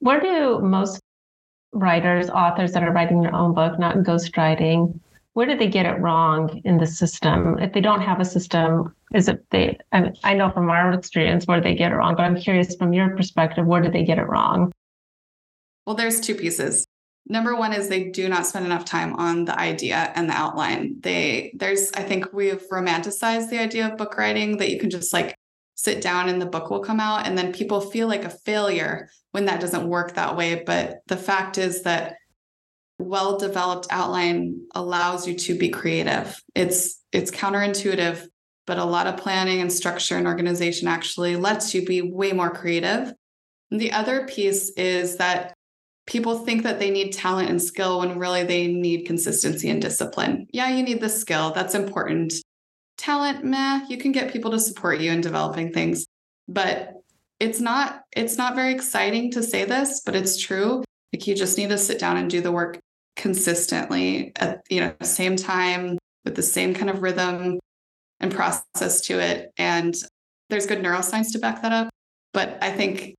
[0.00, 0.97] Where do most
[1.72, 4.98] writers authors that are writing their own book not ghostwriting
[5.38, 7.60] where did they get it wrong in the system?
[7.60, 9.78] If they don't have a system, is it they?
[9.92, 12.74] I, mean, I know from our experience where they get it wrong, but I'm curious
[12.74, 14.72] from your perspective, where did they get it wrong?
[15.86, 16.88] Well, there's two pieces.
[17.28, 20.96] Number one is they do not spend enough time on the idea and the outline.
[21.02, 25.12] They there's I think we've romanticized the idea of book writing that you can just
[25.12, 25.36] like
[25.78, 27.24] sit down and the book will come out.
[27.24, 30.64] And then people feel like a failure when that doesn't work that way.
[30.66, 32.16] But the fact is that
[32.98, 36.42] well developed outline allows you to be creative.
[36.56, 38.26] It's it's counterintuitive,
[38.66, 42.50] but a lot of planning and structure and organization actually lets you be way more
[42.50, 43.14] creative.
[43.70, 45.54] And the other piece is that
[46.08, 50.48] people think that they need talent and skill when really they need consistency and discipline.
[50.52, 51.52] Yeah, you need the skill.
[51.52, 52.34] That's important.
[53.08, 56.04] Talent, meh, you can get people to support you in developing things,
[56.46, 56.92] but
[57.40, 60.84] it's not it's not very exciting to say this, but it's true.
[61.14, 62.78] Like you just need to sit down and do the work
[63.16, 67.58] consistently at you know same time with the same kind of rhythm
[68.20, 69.52] and process to it.
[69.56, 69.94] And
[70.50, 71.88] there's good neuroscience to back that up.
[72.34, 73.14] But i think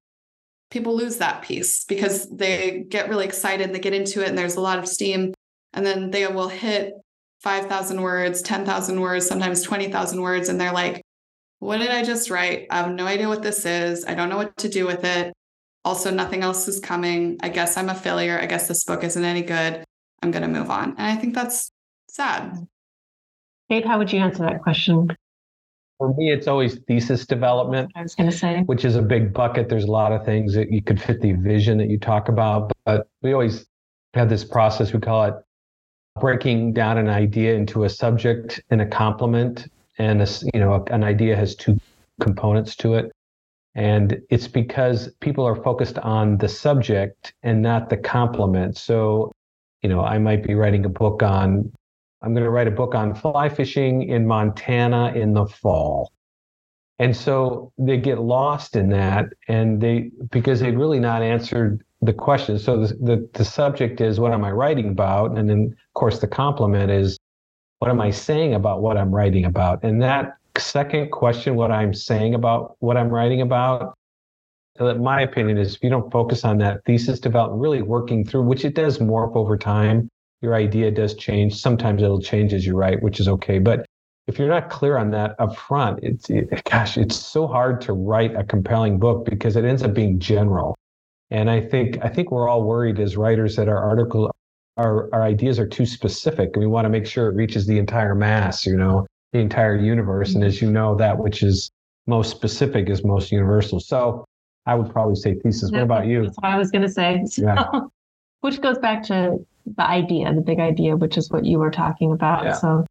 [0.70, 4.56] people lose that piece because they get really excited they get into it and there's
[4.56, 5.34] a lot of steam
[5.74, 6.94] and then they will hit
[7.40, 11.02] 5000 words 10000 words sometimes 20000 words and they're like
[11.60, 14.38] what did i just write i have no idea what this is i don't know
[14.38, 15.34] what to do with it
[15.86, 19.26] also nothing else is coming i guess i'm a failure i guess this book isn't
[19.26, 19.84] any good
[20.22, 20.96] I'm going to move on.
[20.98, 21.72] And I think that's
[22.10, 22.68] sad.
[23.70, 25.16] Kate, how would you answer that question?
[25.98, 27.92] For me, it's always thesis development.
[27.96, 29.70] I was going to say, which is a big bucket.
[29.70, 32.72] There's a lot of things that you could fit the vision that you talk about,
[32.86, 33.66] but we always
[34.14, 34.94] have this process.
[34.94, 35.36] We call it
[36.20, 39.68] breaking down an idea into a subject and a complement.
[39.98, 41.80] And a, you know, an idea has two
[42.22, 43.12] components to it.
[43.76, 48.78] And it's because people are focused on the subject and not the complement.
[48.78, 49.32] So
[49.82, 51.72] you know, I might be writing a book on,
[52.22, 56.12] I'm going to write a book on fly fishing in Montana in the fall.
[57.00, 62.12] And so they get lost in that and they, because they really not answered the
[62.12, 62.60] question.
[62.60, 65.38] So the, the, the subject is, what am I writing about?
[65.38, 67.18] And then course the complement is,
[67.80, 69.84] what am I saying about what I'm writing about?
[69.84, 73.94] And that second question, what I'm saying about what I'm writing about,
[74.80, 78.64] my opinion is if you don't focus on that thesis development, really working through, which
[78.64, 80.08] it does morph over time,
[80.42, 81.56] your idea does change.
[81.56, 83.60] Sometimes it'll change as you write, which is okay.
[83.60, 83.86] But
[84.28, 87.94] if you're not clear on that up front, it's it, gosh, it's so hard to
[87.94, 90.76] write a compelling book because it ends up being general.
[91.30, 94.32] And I think I think we're all worried as writers that our article
[94.80, 97.78] our, our ideas are too specific and we want to make sure it reaches the
[97.78, 100.30] entire mass, you know, the entire universe.
[100.30, 100.48] And mm-hmm.
[100.48, 101.70] as you know, that which is
[102.08, 103.82] most specific is most universal.
[103.82, 104.26] So
[104.66, 105.70] I would probably say thesis.
[105.72, 106.24] What about you?
[106.24, 107.22] That's what I was going to say.
[107.28, 107.66] So, yeah.
[108.40, 112.14] which goes back to the idea, the big idea, which is what you were talking
[112.14, 112.46] about.
[112.46, 112.54] Yeah.
[112.54, 112.86] So,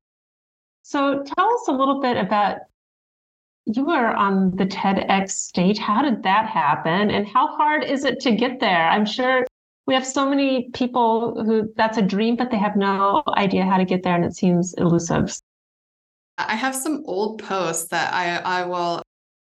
[0.83, 2.59] so tell us a little bit about
[3.65, 5.79] you were on the TEDx stage.
[5.79, 8.89] How did that happen, and how hard is it to get there?
[8.89, 9.47] I'm sure
[9.89, 13.79] we have so many people who that's a dream, but they have no idea how
[13.79, 15.35] to get there, and it seems elusive.
[16.37, 19.03] I have some old posts that I I will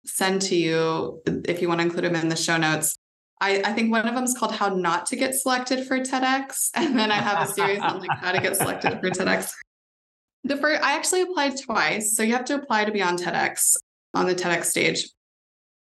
[0.06, 2.96] send to you if you want to include them in the show notes.
[3.42, 6.70] I, I think one of them is called How Not to Get Selected for TEDx.
[6.74, 9.52] And then I have a series on like how to get selected for TEDx.
[10.44, 12.16] The first, I actually applied twice.
[12.16, 13.76] So you have to apply to be on TEDx
[14.14, 15.08] on the TEDx stage.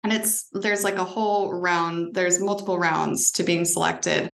[0.02, 4.28] And it's there's like a whole round, there's multiple rounds to being selected.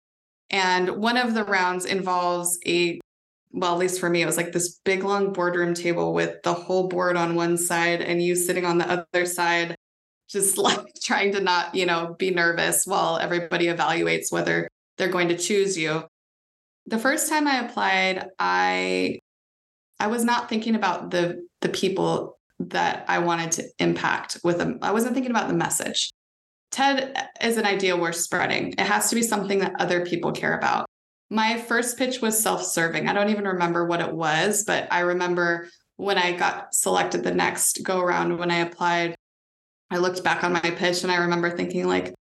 [0.53, 3.01] And one of the rounds involves a
[3.53, 6.55] well, at least for me, it was like this big long boardroom table with the
[6.55, 9.77] whole board on one side and you sitting on the other side,
[10.29, 15.29] just like trying to not, you know, be nervous while everybody evaluates whether they're going
[15.29, 16.05] to choose you.
[16.87, 19.19] The first time I applied, I
[20.01, 24.79] I was not thinking about the the people that I wanted to impact with them.
[24.83, 26.11] I wasn't thinking about the message.
[26.73, 28.73] TED is an idea worth spreading.
[28.73, 30.87] It has to be something that other people care about.
[31.31, 33.09] My first pitch was self serving.
[33.09, 37.35] I don't even remember what it was, but I remember when I got selected the
[37.35, 39.15] next go around when I applied,
[39.91, 42.15] I looked back on my pitch and I remember thinking, like,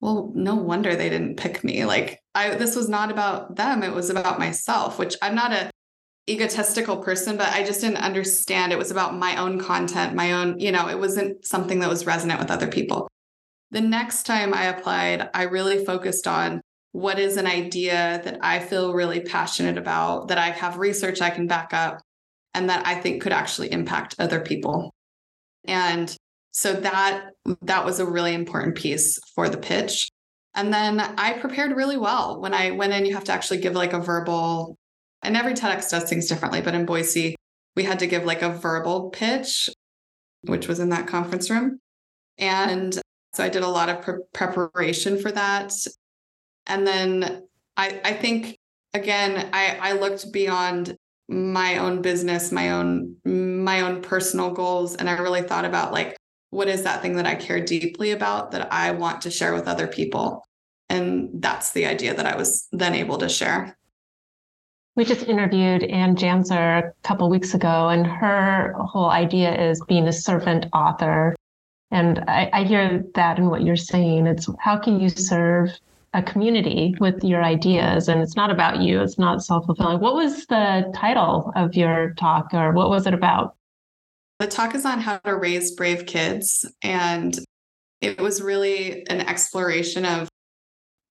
[0.00, 1.84] well, no wonder they didn't pick me.
[1.86, 5.70] Like, I this was not about them, it was about myself, which I'm not a
[6.28, 8.72] egotistical person, but I just didn't understand.
[8.72, 12.06] It was about my own content, my own, you know, it wasn't something that was
[12.06, 13.08] resonant with other people.
[13.74, 16.60] The next time I applied, I really focused on
[16.92, 21.30] what is an idea that I feel really passionate about, that I have research I
[21.30, 22.00] can back up,
[22.54, 24.94] and that I think could actually impact other people.
[25.64, 26.16] And
[26.52, 27.30] so that
[27.62, 30.08] that was a really important piece for the pitch.
[30.54, 32.40] And then I prepared really well.
[32.40, 34.76] When I went in, you have to actually give like a verbal,
[35.20, 37.34] and every TEDx does things differently, but in Boise,
[37.74, 39.68] we had to give like a verbal pitch,
[40.42, 41.80] which was in that conference room.
[42.38, 43.00] And
[43.34, 45.72] so I did a lot of pre- preparation for that.
[46.66, 47.42] And then
[47.76, 48.58] I, I think
[48.94, 50.96] again, I, I looked beyond
[51.28, 56.16] my own business, my own my own personal goals, and I really thought about like
[56.50, 59.66] what is that thing that I care deeply about that I want to share with
[59.66, 60.44] other people?
[60.88, 63.76] And that's the idea that I was then able to share.
[64.94, 70.06] We just interviewed Anne Janzer a couple weeks ago, and her whole idea is being
[70.06, 71.34] a servant author.
[71.94, 74.26] And I, I hear that in what you're saying.
[74.26, 75.70] It's how can you serve
[76.12, 78.08] a community with your ideas?
[78.08, 80.00] And it's not about you, it's not self fulfilling.
[80.00, 83.54] What was the title of your talk, or what was it about?
[84.40, 86.68] The talk is on how to raise brave kids.
[86.82, 87.38] And
[88.00, 90.28] it was really an exploration of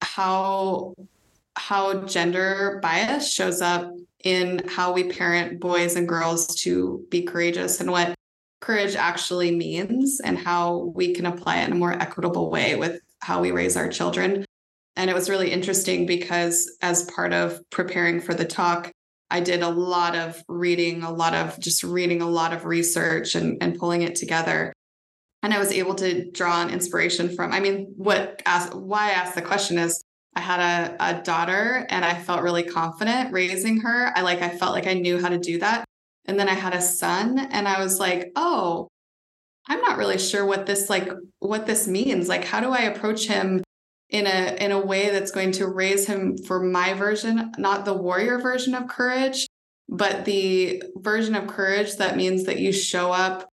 [0.02, 0.96] how
[1.56, 3.90] how gender bias shows up
[4.26, 8.16] in how we parent boys and girls to be courageous and what
[8.64, 13.02] courage actually means and how we can apply it in a more equitable way with
[13.22, 14.46] how we raise our children.
[14.96, 18.90] And it was really interesting because as part of preparing for the talk,
[19.30, 23.36] I did a lot of reading, a lot of just reading a lot of research
[23.36, 24.72] and, and pulling it together.
[25.42, 29.12] And I was able to draw an inspiration from, I mean, what asked, why I
[29.12, 30.02] asked the question is
[30.36, 34.14] I had a, a daughter and I felt really confident raising her.
[34.16, 35.84] I like, I felt like I knew how to do that.
[36.26, 38.88] And then I had a son and I was like, oh,
[39.68, 41.10] I'm not really sure what this like
[41.40, 42.28] what this means.
[42.28, 43.64] Like how do I approach him
[44.10, 47.94] in a in a way that's going to raise him for my version, not the
[47.94, 49.48] warrior version of courage,
[49.90, 53.50] but the version of courage that means that you show up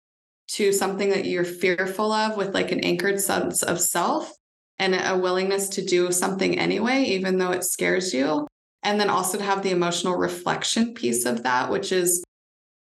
[0.46, 4.32] to something that you're fearful of with like an anchored sense of self
[4.78, 8.46] and a willingness to do something anyway, even though it scares you.
[8.82, 12.22] And then also to have the emotional reflection piece of that, which is,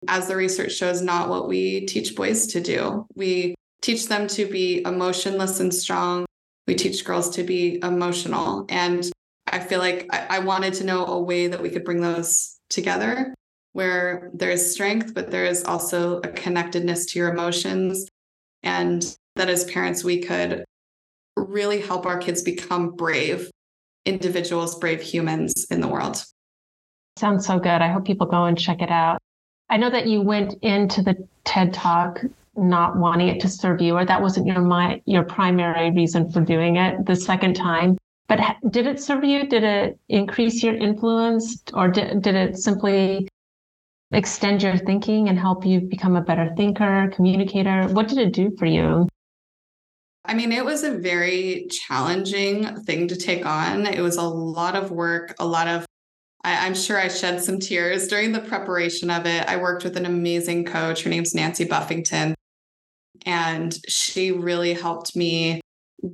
[0.09, 3.07] as the research shows, not what we teach boys to do.
[3.14, 6.26] We teach them to be emotionless and strong.
[6.66, 8.66] We teach girls to be emotional.
[8.68, 9.11] And
[9.46, 12.59] I feel like I, I wanted to know a way that we could bring those
[12.68, 13.34] together
[13.72, 18.09] where there is strength, but there is also a connectedness to your emotions.
[18.62, 19.05] And
[19.36, 20.64] that as parents, we could
[21.36, 23.51] really help our kids become brave
[24.07, 26.24] individuals, brave humans in the world.
[27.18, 27.82] Sounds so good.
[27.82, 29.20] I hope people go and check it out.
[29.70, 32.20] I know that you went into the TED Talk
[32.56, 36.40] not wanting it to serve you, or that wasn't your my, your primary reason for
[36.40, 37.96] doing it the second time.
[38.28, 38.40] But
[38.70, 39.46] did it serve you?
[39.46, 43.28] Did it increase your influence, or did, did it simply
[44.12, 47.86] extend your thinking and help you become a better thinker, communicator?
[47.88, 49.08] What did it do for you?
[50.24, 53.86] I mean, it was a very challenging thing to take on.
[53.86, 55.86] It was a lot of work, a lot of,
[56.43, 59.49] I, am sure I shed some tears during the preparation of it.
[59.49, 61.03] I worked with an amazing coach.
[61.03, 62.34] Her name's Nancy Buffington.
[63.26, 65.61] And she really helped me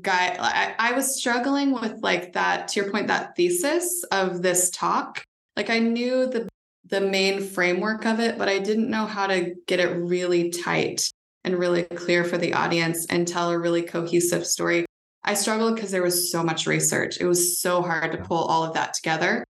[0.03, 0.37] guide.
[0.41, 5.23] I, I was struggling with like that, to your point, that thesis of this talk.
[5.57, 6.49] Like I knew the
[6.89, 11.11] the main framework of it, but I didn't know how to get it really tight
[11.43, 14.87] and really clear for the audience and tell a really cohesive story.
[15.25, 17.19] I struggled because there was so much research.
[17.21, 19.45] It was so hard to pull all of that together.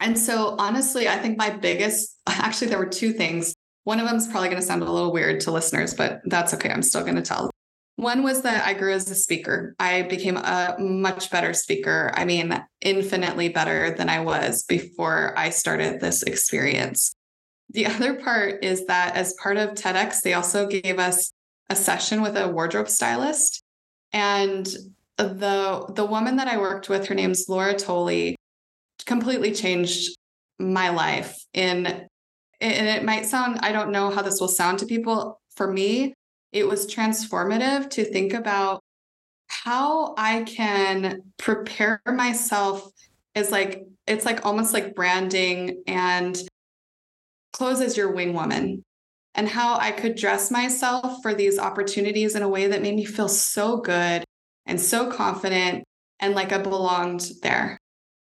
[0.00, 3.54] And so, honestly, I think my biggest actually, there were two things.
[3.84, 6.52] One of them is probably going to sound a little weird to listeners, but that's
[6.54, 6.70] okay.
[6.70, 7.50] I'm still going to tell.
[7.96, 9.74] One was that I grew as a speaker.
[9.80, 12.12] I became a much better speaker.
[12.14, 17.12] I mean, infinitely better than I was before I started this experience.
[17.70, 21.32] The other part is that as part of TEDx, they also gave us
[21.68, 23.62] a session with a wardrobe stylist.
[24.12, 24.64] And
[25.16, 28.36] the the woman that I worked with, her name's Laura Tolley,
[29.08, 30.16] completely changed
[30.60, 32.06] my life in
[32.60, 35.40] and it might sound I don't know how this will sound to people.
[35.56, 36.14] For me,
[36.52, 38.80] it was transformative to think about
[39.48, 42.88] how I can prepare myself
[43.34, 46.36] as like it's like almost like branding and
[47.52, 48.82] clothes as your wing woman
[49.34, 53.04] and how I could dress myself for these opportunities in a way that made me
[53.04, 54.24] feel so good
[54.66, 55.84] and so confident
[56.20, 57.78] and like I belonged there.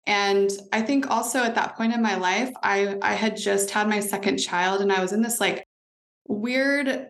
[0.07, 3.87] And I think also at that point in my life, I, I had just had
[3.87, 5.65] my second child and I was in this like
[6.27, 7.07] weird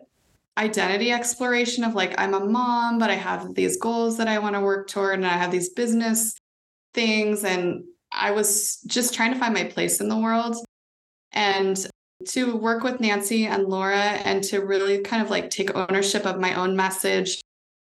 [0.58, 4.54] identity exploration of like, I'm a mom, but I have these goals that I want
[4.54, 6.36] to work toward and I have these business
[6.92, 7.44] things.
[7.44, 10.56] And I was just trying to find my place in the world.
[11.32, 11.78] And
[12.26, 16.38] to work with Nancy and Laura and to really kind of like take ownership of
[16.38, 17.40] my own message,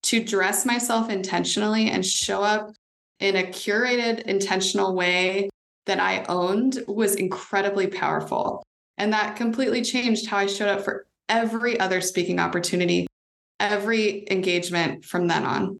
[0.03, 2.71] to dress myself intentionally and show up
[3.19, 5.49] in a curated, intentional way
[5.85, 8.63] that I owned was incredibly powerful.
[8.97, 13.07] And that completely changed how I showed up for every other speaking opportunity,
[13.59, 15.79] every engagement from then on.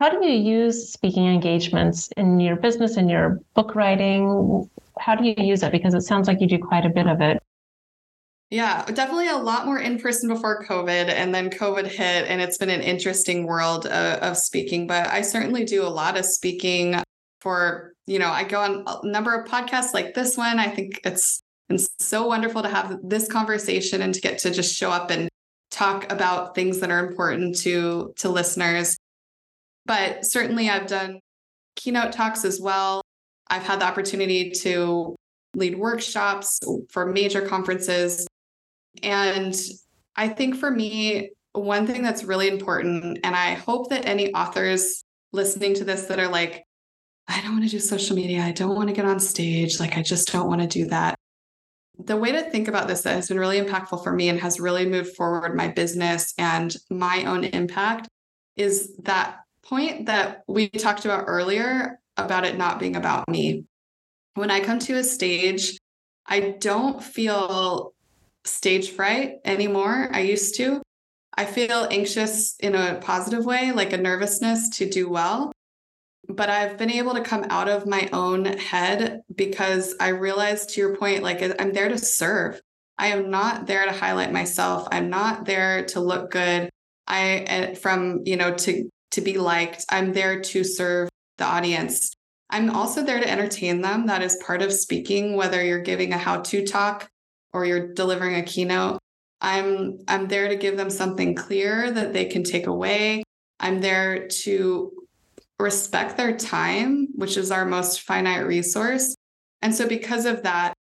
[0.00, 4.68] How do you use speaking engagements in your business, in your book writing?
[5.00, 5.72] how do you use it?
[5.72, 7.42] Because it sounds like you do quite a bit of it.
[8.50, 12.56] Yeah, definitely a lot more in person before COVID, and then COVID hit, and it's
[12.56, 14.86] been an interesting world of, of speaking.
[14.86, 16.96] But I certainly do a lot of speaking
[17.42, 20.58] for, you know, I go on a number of podcasts like this one.
[20.58, 24.74] I think it's been so wonderful to have this conversation and to get to just
[24.74, 25.28] show up and
[25.70, 28.96] talk about things that are important to to listeners.
[29.84, 31.20] But certainly, I've done
[31.76, 33.02] keynote talks as well.
[33.50, 35.14] I've had the opportunity to
[35.54, 36.58] lead workshops
[36.90, 38.26] for major conferences
[39.02, 39.54] and
[40.16, 45.04] I think for me, one thing that's really important, and I hope that any authors
[45.32, 46.64] listening to this that are like,
[47.26, 49.96] I don't want to do social media, I don't want to get on stage, like,
[49.96, 51.14] I just don't want to do that.
[51.98, 54.60] The way to think about this that has been really impactful for me and has
[54.60, 58.08] really moved forward my business and my own impact
[58.56, 63.64] is that point that we talked about earlier about it not being about me.
[64.34, 65.78] When I come to a stage,
[66.26, 67.92] I don't feel
[68.48, 70.08] stage fright anymore.
[70.12, 70.82] I used to.
[71.36, 75.52] I feel anxious in a positive way, like a nervousness to do well.
[76.28, 80.80] But I've been able to come out of my own head because I realized, to
[80.80, 82.60] your point, like I'm there to serve.
[82.98, 84.88] I am not there to highlight myself.
[84.90, 86.68] I'm not there to look good.
[87.06, 89.84] I eh, from, you know, to to be liked.
[89.90, 92.14] I'm there to serve the audience.
[92.50, 94.06] I'm also there to entertain them.
[94.06, 97.08] That is part of speaking, whether you're giving a how-to talk
[97.58, 99.00] or you're delivering a keynote
[99.40, 103.22] i'm i'm there to give them something clear that they can take away.
[103.60, 104.92] I'm there to
[105.58, 109.16] respect their time which is our most finite resource.
[109.60, 110.74] And so because of that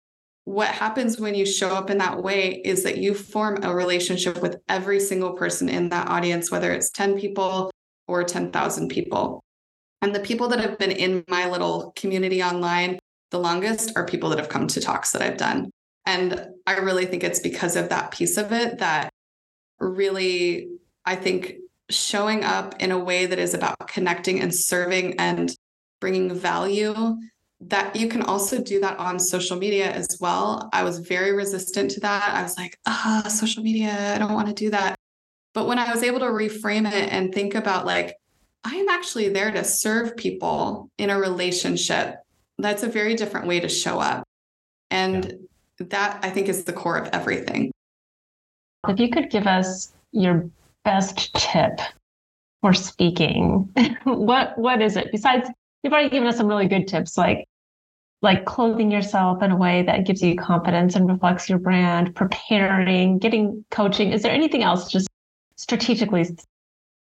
[0.43, 4.41] what happens when you show up in that way is that you form a relationship
[4.41, 7.71] with every single person in that audience whether it's 10 people
[8.07, 9.41] or 10,000 people.
[10.01, 12.99] And the people that have been in my little community online
[13.31, 15.71] the longest are people that have come to talks that I've done.
[16.05, 19.09] And I really think it's because of that piece of it that
[19.79, 20.69] really,
[21.05, 21.55] I think,
[21.89, 25.55] showing up in a way that is about connecting and serving and
[25.99, 27.17] bringing value
[27.61, 30.69] that you can also do that on social media as well.
[30.73, 32.35] I was very resistant to that.
[32.35, 34.95] I was like, ah, social media, I don't want to do that.
[35.53, 38.15] But when I was able to reframe it and think about like,
[38.63, 42.17] I am actually there to serve people in a relationship,
[42.57, 44.25] that's a very different way to show up.
[44.91, 45.31] And yeah
[45.79, 47.71] that I think is the core of everything.
[48.87, 50.49] If you could give us your
[50.83, 51.79] best tip
[52.61, 53.69] for speaking,
[54.03, 55.11] what what is it?
[55.11, 55.49] Besides,
[55.83, 57.47] you've already given us some really good tips, like
[58.21, 63.19] like clothing yourself in a way that gives you confidence and reflects your brand, preparing,
[63.19, 64.11] getting coaching.
[64.11, 65.07] Is there anything else, just
[65.57, 66.25] strategically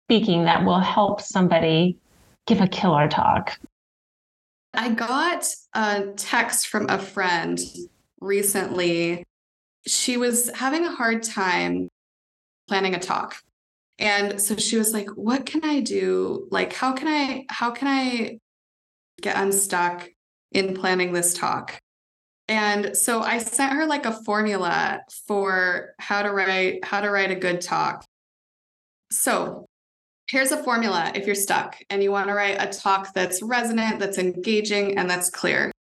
[0.06, 1.98] speaking, that will help somebody
[2.46, 3.58] give a killer talk?
[4.74, 7.60] I got a text from a friend
[8.20, 9.24] recently,
[9.86, 11.90] she was having a hard time
[12.68, 13.38] planning a talk.
[14.00, 16.48] And so she was like, what can I do?
[16.52, 18.40] Like, how can I, how can I
[19.22, 20.10] get unstuck
[20.52, 21.80] in planning this talk?
[22.48, 27.32] And so I sent her like a formula for how to write, how to write
[27.32, 28.06] a good talk.
[29.12, 29.66] So
[30.30, 34.00] here's a formula if you're stuck and you want to write a talk that's resonant,
[34.00, 35.72] that's engaging, and that's clear.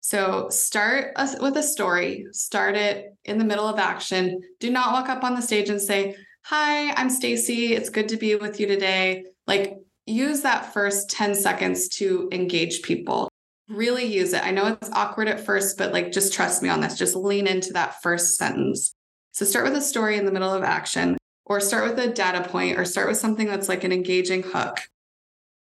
[0.00, 4.40] So start with a story, start it in the middle of action.
[4.58, 7.74] Do not walk up on the stage and say, Hi, I'm Stacy.
[7.74, 9.24] It's good to be with you today.
[9.46, 9.76] Like
[10.06, 13.28] use that first 10 seconds to engage people.
[13.68, 14.44] Really use it.
[14.44, 16.96] I know it's awkward at first, but like just trust me on this.
[16.96, 18.94] Just lean into that first sentence.
[19.32, 22.48] So start with a story in the middle of action, or start with a data
[22.48, 24.80] point, or start with something that's like an engaging hook.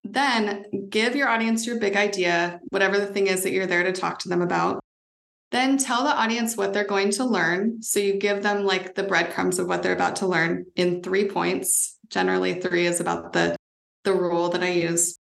[0.04, 3.92] Then give your audience your big idea, whatever the thing is that you're there to
[3.92, 4.80] talk to them about.
[5.52, 7.82] Then tell the audience what they're going to learn.
[7.82, 11.28] So you give them like the breadcrumbs of what they're about to learn in three
[11.28, 11.98] points.
[12.08, 13.54] Generally, three is about the,
[14.04, 15.18] the rule that I use.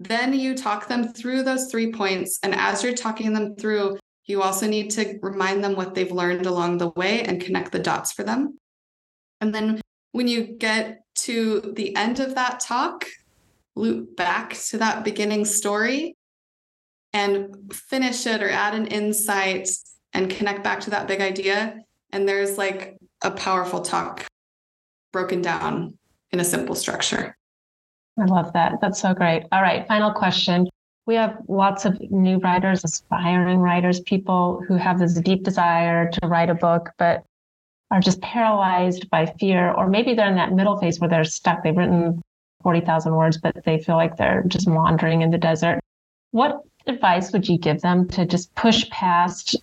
[0.00, 2.38] Then you talk them through those three points.
[2.42, 6.46] And as you're talking them through, you also need to remind them what they've learned
[6.46, 8.58] along the way and connect the dots for them.
[9.40, 9.80] And then
[10.12, 13.04] when you get to the end of that talk,
[13.76, 16.16] loop back to that beginning story
[17.12, 19.68] and finish it or add an insight
[20.12, 21.78] and connect back to that big idea.
[22.12, 24.26] And there's like a powerful talk
[25.12, 25.96] broken down
[26.32, 27.36] in a simple structure.
[28.18, 28.74] I love that.
[28.80, 29.44] That's so great.
[29.52, 30.68] All right, final question.
[31.06, 36.26] We have lots of new writers, aspiring writers, people who have this deep desire to
[36.26, 37.24] write a book, but
[37.90, 41.62] are just paralyzed by fear, or maybe they're in that middle phase where they're stuck.
[41.62, 42.20] They've written
[42.66, 45.78] 40,000 words, but they feel like they're just wandering in the desert.
[46.32, 49.54] What advice would you give them to just push past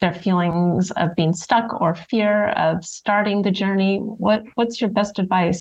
[0.00, 3.98] their feelings of being stuck or fear of starting the journey?
[3.98, 5.58] What what's your best advice?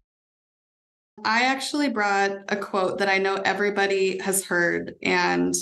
[1.25, 5.55] I actually brought a quote that I know everybody has heard and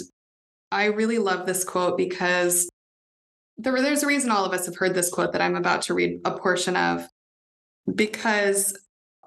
[0.73, 2.67] I really love this quote because
[3.57, 5.93] there, there's a reason all of us have heard this quote that I'm about to
[5.93, 7.07] read a portion of
[7.95, 8.77] because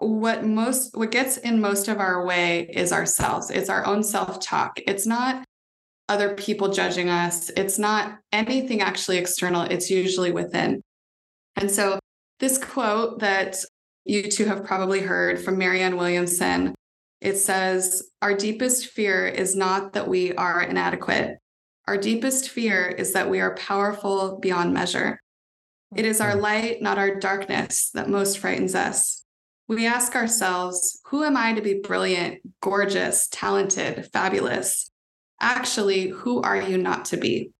[0.07, 3.51] what most what gets in most of our way is ourselves.
[3.51, 4.79] It's our own self-talk.
[4.87, 5.45] It's not
[6.09, 7.51] other people judging us.
[7.51, 9.63] It's not anything actually external.
[9.63, 10.83] It's usually within.
[11.57, 11.99] And so
[12.41, 13.57] this quote that
[14.05, 16.75] you two have probably heard from marianne williamson
[17.23, 21.39] it says our deepest fear is not that we are inadequate.
[21.87, 25.21] Our deepest fear is that we are powerful beyond measure.
[25.95, 29.22] It is our light not our darkness that most frightens us
[29.75, 34.91] we ask ourselves, who am I to be brilliant, gorgeous, talented, fabulous?
[35.41, 37.51] Actually, who are you not to be?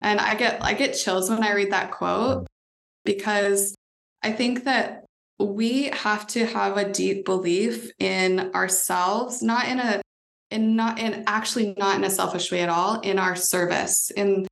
[0.00, 2.46] And I get I get chills when I read that quote
[3.04, 3.74] because
[4.22, 5.04] I think that
[5.38, 10.02] we have to have a deep belief in ourselves, not in a
[10.50, 14.46] in not in actually not in a selfish way at all, in our service, in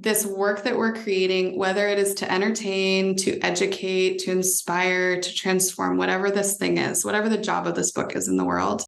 [0.00, 5.34] this work that we're creating, whether it is to entertain, to educate, to inspire, to
[5.34, 8.82] transform, whatever this thing is, whatever the job of this book is in the world,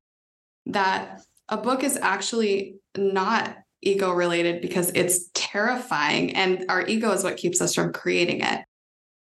[0.66, 7.24] that a book is actually not ego related because it's terrifying and our ego is
[7.24, 8.64] what keeps us from creating it.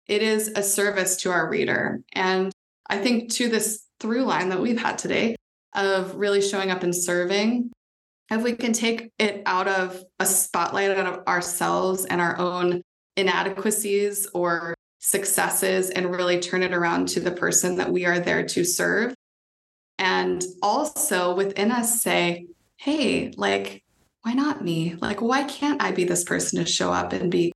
[0.07, 2.01] It is a service to our reader.
[2.11, 2.51] And
[2.89, 5.35] I think to this through line that we've had today
[5.73, 7.71] of really showing up and serving
[8.29, 12.81] if we can take it out of a spotlight out of ourselves and our own
[13.15, 18.45] inadequacies or successes and really turn it around to the person that we are there
[18.45, 19.13] to serve.
[19.97, 22.47] And also within us say,
[22.77, 23.83] hey, like,
[24.21, 24.95] why not me?
[24.95, 27.51] Like, why can't I be this person to show up and be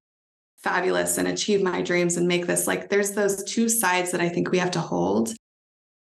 [0.64, 2.66] fabulous and achieve my dreams and make this?
[2.66, 5.34] Like, there's those two sides that I think we have to hold.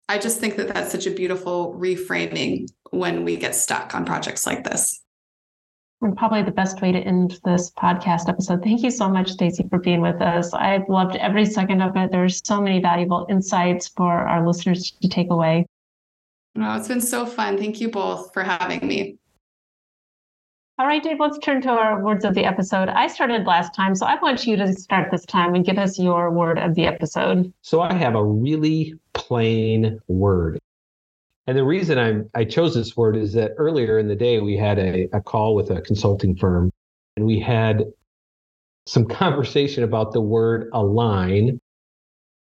[0.08, 4.46] I just think that that's such a beautiful reframing when we get stuck on projects
[4.46, 5.00] like this.
[6.02, 8.62] And probably the best way to end this podcast episode.
[8.62, 10.52] Thank you so much, Stacy, for being with us.
[10.52, 12.10] I've loved every second of it.
[12.10, 15.64] There's so many valuable insights for our listeners to take away.
[16.56, 17.56] No, it's been so fun.
[17.56, 19.16] Thank you both for having me.
[20.78, 22.88] All right, Dave, let's turn to our words of the episode.
[22.88, 25.98] I started last time, so I want you to start this time and give us
[25.98, 27.52] your word of the episode.
[27.62, 30.58] So I have a really plain word.
[31.46, 34.56] And the reason I I chose this word is that earlier in the day we
[34.56, 36.70] had a, a call with a consulting firm
[37.16, 37.84] and we had
[38.86, 41.60] some conversation about the word align.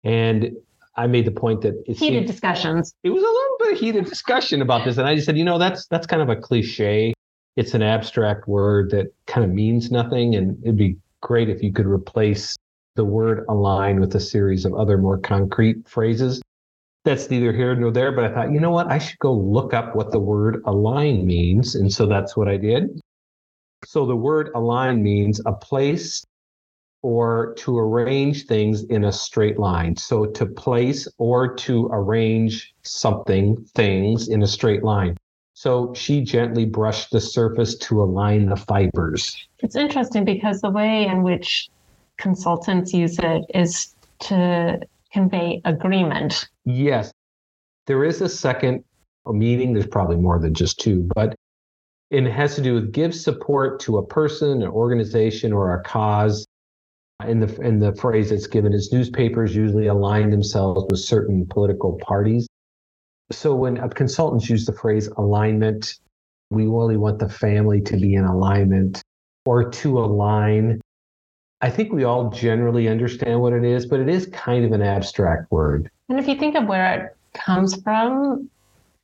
[0.04, 0.52] And
[0.96, 2.94] I made the point that it heated seemed, discussions.
[3.02, 4.96] It was a little bit of heated discussion about this.
[4.96, 7.12] And I just said, you know, that's that's kind of a cliche.
[7.56, 10.34] It's an abstract word that kind of means nothing.
[10.34, 12.56] And it'd be great if you could replace
[12.96, 16.42] the word align with a series of other more concrete phrases
[17.06, 18.10] that's neither here nor there.
[18.10, 18.90] But I thought, you know what?
[18.90, 21.76] I should go look up what the word align means.
[21.76, 23.00] And so that's what I did.
[23.84, 26.26] So the word align means a place
[27.02, 29.94] or to arrange things in a straight line.
[29.94, 35.16] So to place or to arrange something, things in a straight line.
[35.54, 39.46] So she gently brushed the surface to align the fibers.
[39.60, 41.68] It's interesting because the way in which
[42.18, 44.80] consultants use it is to
[45.12, 46.48] convey agreement.
[46.64, 47.12] Yes.
[47.86, 48.84] There is a second
[49.26, 49.72] meaning.
[49.72, 51.34] There's probably more than just two, but
[52.10, 56.46] it has to do with give support to a person, an organization, or a cause.
[57.26, 61.98] In the in the phrase that's given is newspapers usually align themselves with certain political
[62.02, 62.46] parties.
[63.32, 65.94] So when consultants use the phrase alignment,
[66.50, 69.02] we really want the family to be in alignment
[69.46, 70.80] or to align
[71.66, 74.82] I think we all generally understand what it is, but it is kind of an
[74.82, 75.90] abstract word.
[76.08, 78.48] And if you think of where it comes from,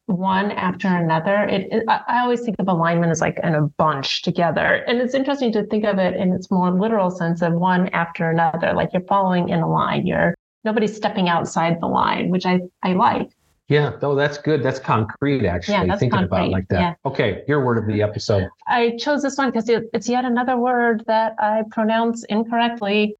[0.07, 4.23] one after another, it, it, I always think of alignment as like in a bunch
[4.23, 4.85] together.
[4.87, 8.31] And it's interesting to think of it in its more literal sense of one after
[8.31, 10.07] another, like you're following in a line.
[10.07, 13.33] You're nobody's stepping outside the line, which I, I like.
[13.73, 14.63] Yeah, though that's good.
[14.63, 15.75] That's concrete, actually.
[15.75, 16.37] Yeah, that's thinking concrete.
[16.37, 16.81] about like that.
[16.81, 16.95] Yeah.
[17.07, 18.49] Okay, your word of the episode.
[18.67, 23.17] I chose this one because it's yet another word that I pronounce incorrectly,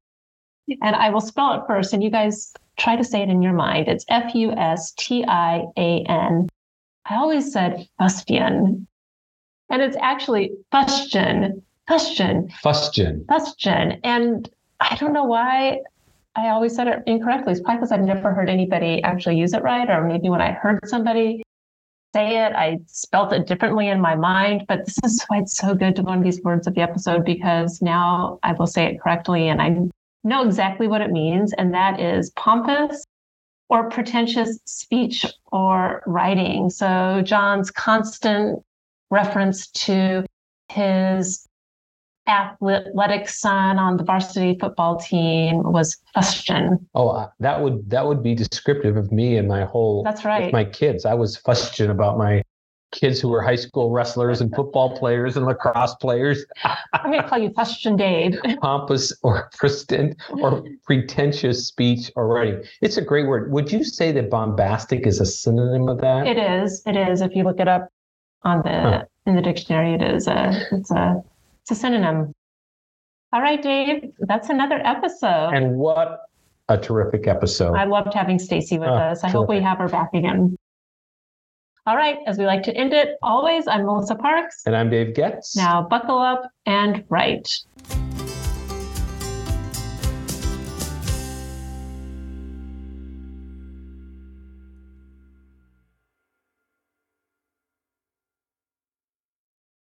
[0.81, 3.53] and I will spell it first, and you guys try to say it in your
[3.53, 3.87] mind.
[3.87, 6.49] It's F U S T I A N.
[7.05, 8.85] I always said fustian,
[9.69, 11.63] and it's actually fustian.
[11.89, 12.49] Fustian.
[12.63, 13.25] Fustian.
[13.25, 13.99] Fustian.
[14.03, 14.49] And
[14.79, 15.79] I don't know why
[16.35, 17.51] I always said it incorrectly.
[17.51, 20.51] It's probably because I've never heard anybody actually use it right, or maybe when I
[20.51, 21.43] heard somebody
[22.13, 22.53] say it.
[22.53, 26.03] I spelt it differently in my mind, but this is why it's so good to
[26.03, 29.77] learn these words of the episode because now I will say it correctly and I
[30.23, 31.53] know exactly what it means.
[31.53, 33.03] And that is pompous
[33.69, 36.69] or pretentious speech or writing.
[36.69, 38.63] So John's constant
[39.09, 40.25] reference to
[40.69, 41.47] his
[42.27, 46.85] athletic son on the varsity football team was fustian.
[46.95, 50.03] Oh, uh, that would that would be descriptive of me and my whole.
[50.03, 50.51] That's right.
[50.53, 52.43] My kids, I was fustian about my
[52.93, 56.45] kids who were high school wrestlers and football players and lacrosse players.
[56.93, 58.39] I'm going to call you fustian Dave.
[58.61, 62.63] Pompous or prestent or pretentious speech or writing.
[62.81, 63.51] It's a great word.
[63.51, 66.27] Would you say that bombastic is a synonym of that?
[66.27, 66.83] It is.
[66.85, 67.21] It is.
[67.21, 67.89] If you look it up
[68.43, 69.03] on the huh.
[69.25, 71.23] in the dictionary, it is a it's a
[71.63, 72.33] it's a synonym.
[73.31, 75.51] All right, Dave, that's another episode.
[75.53, 76.23] And what
[76.67, 77.75] a terrific episode.
[77.75, 79.23] I loved having Stacy with oh, us.
[79.23, 79.37] I terrific.
[79.37, 80.57] hope we have her back again.
[81.85, 84.63] All right, as we like to end it, always, I'm Melissa Parks.
[84.65, 85.55] And I'm Dave Getz.
[85.55, 87.49] Now buckle up and write.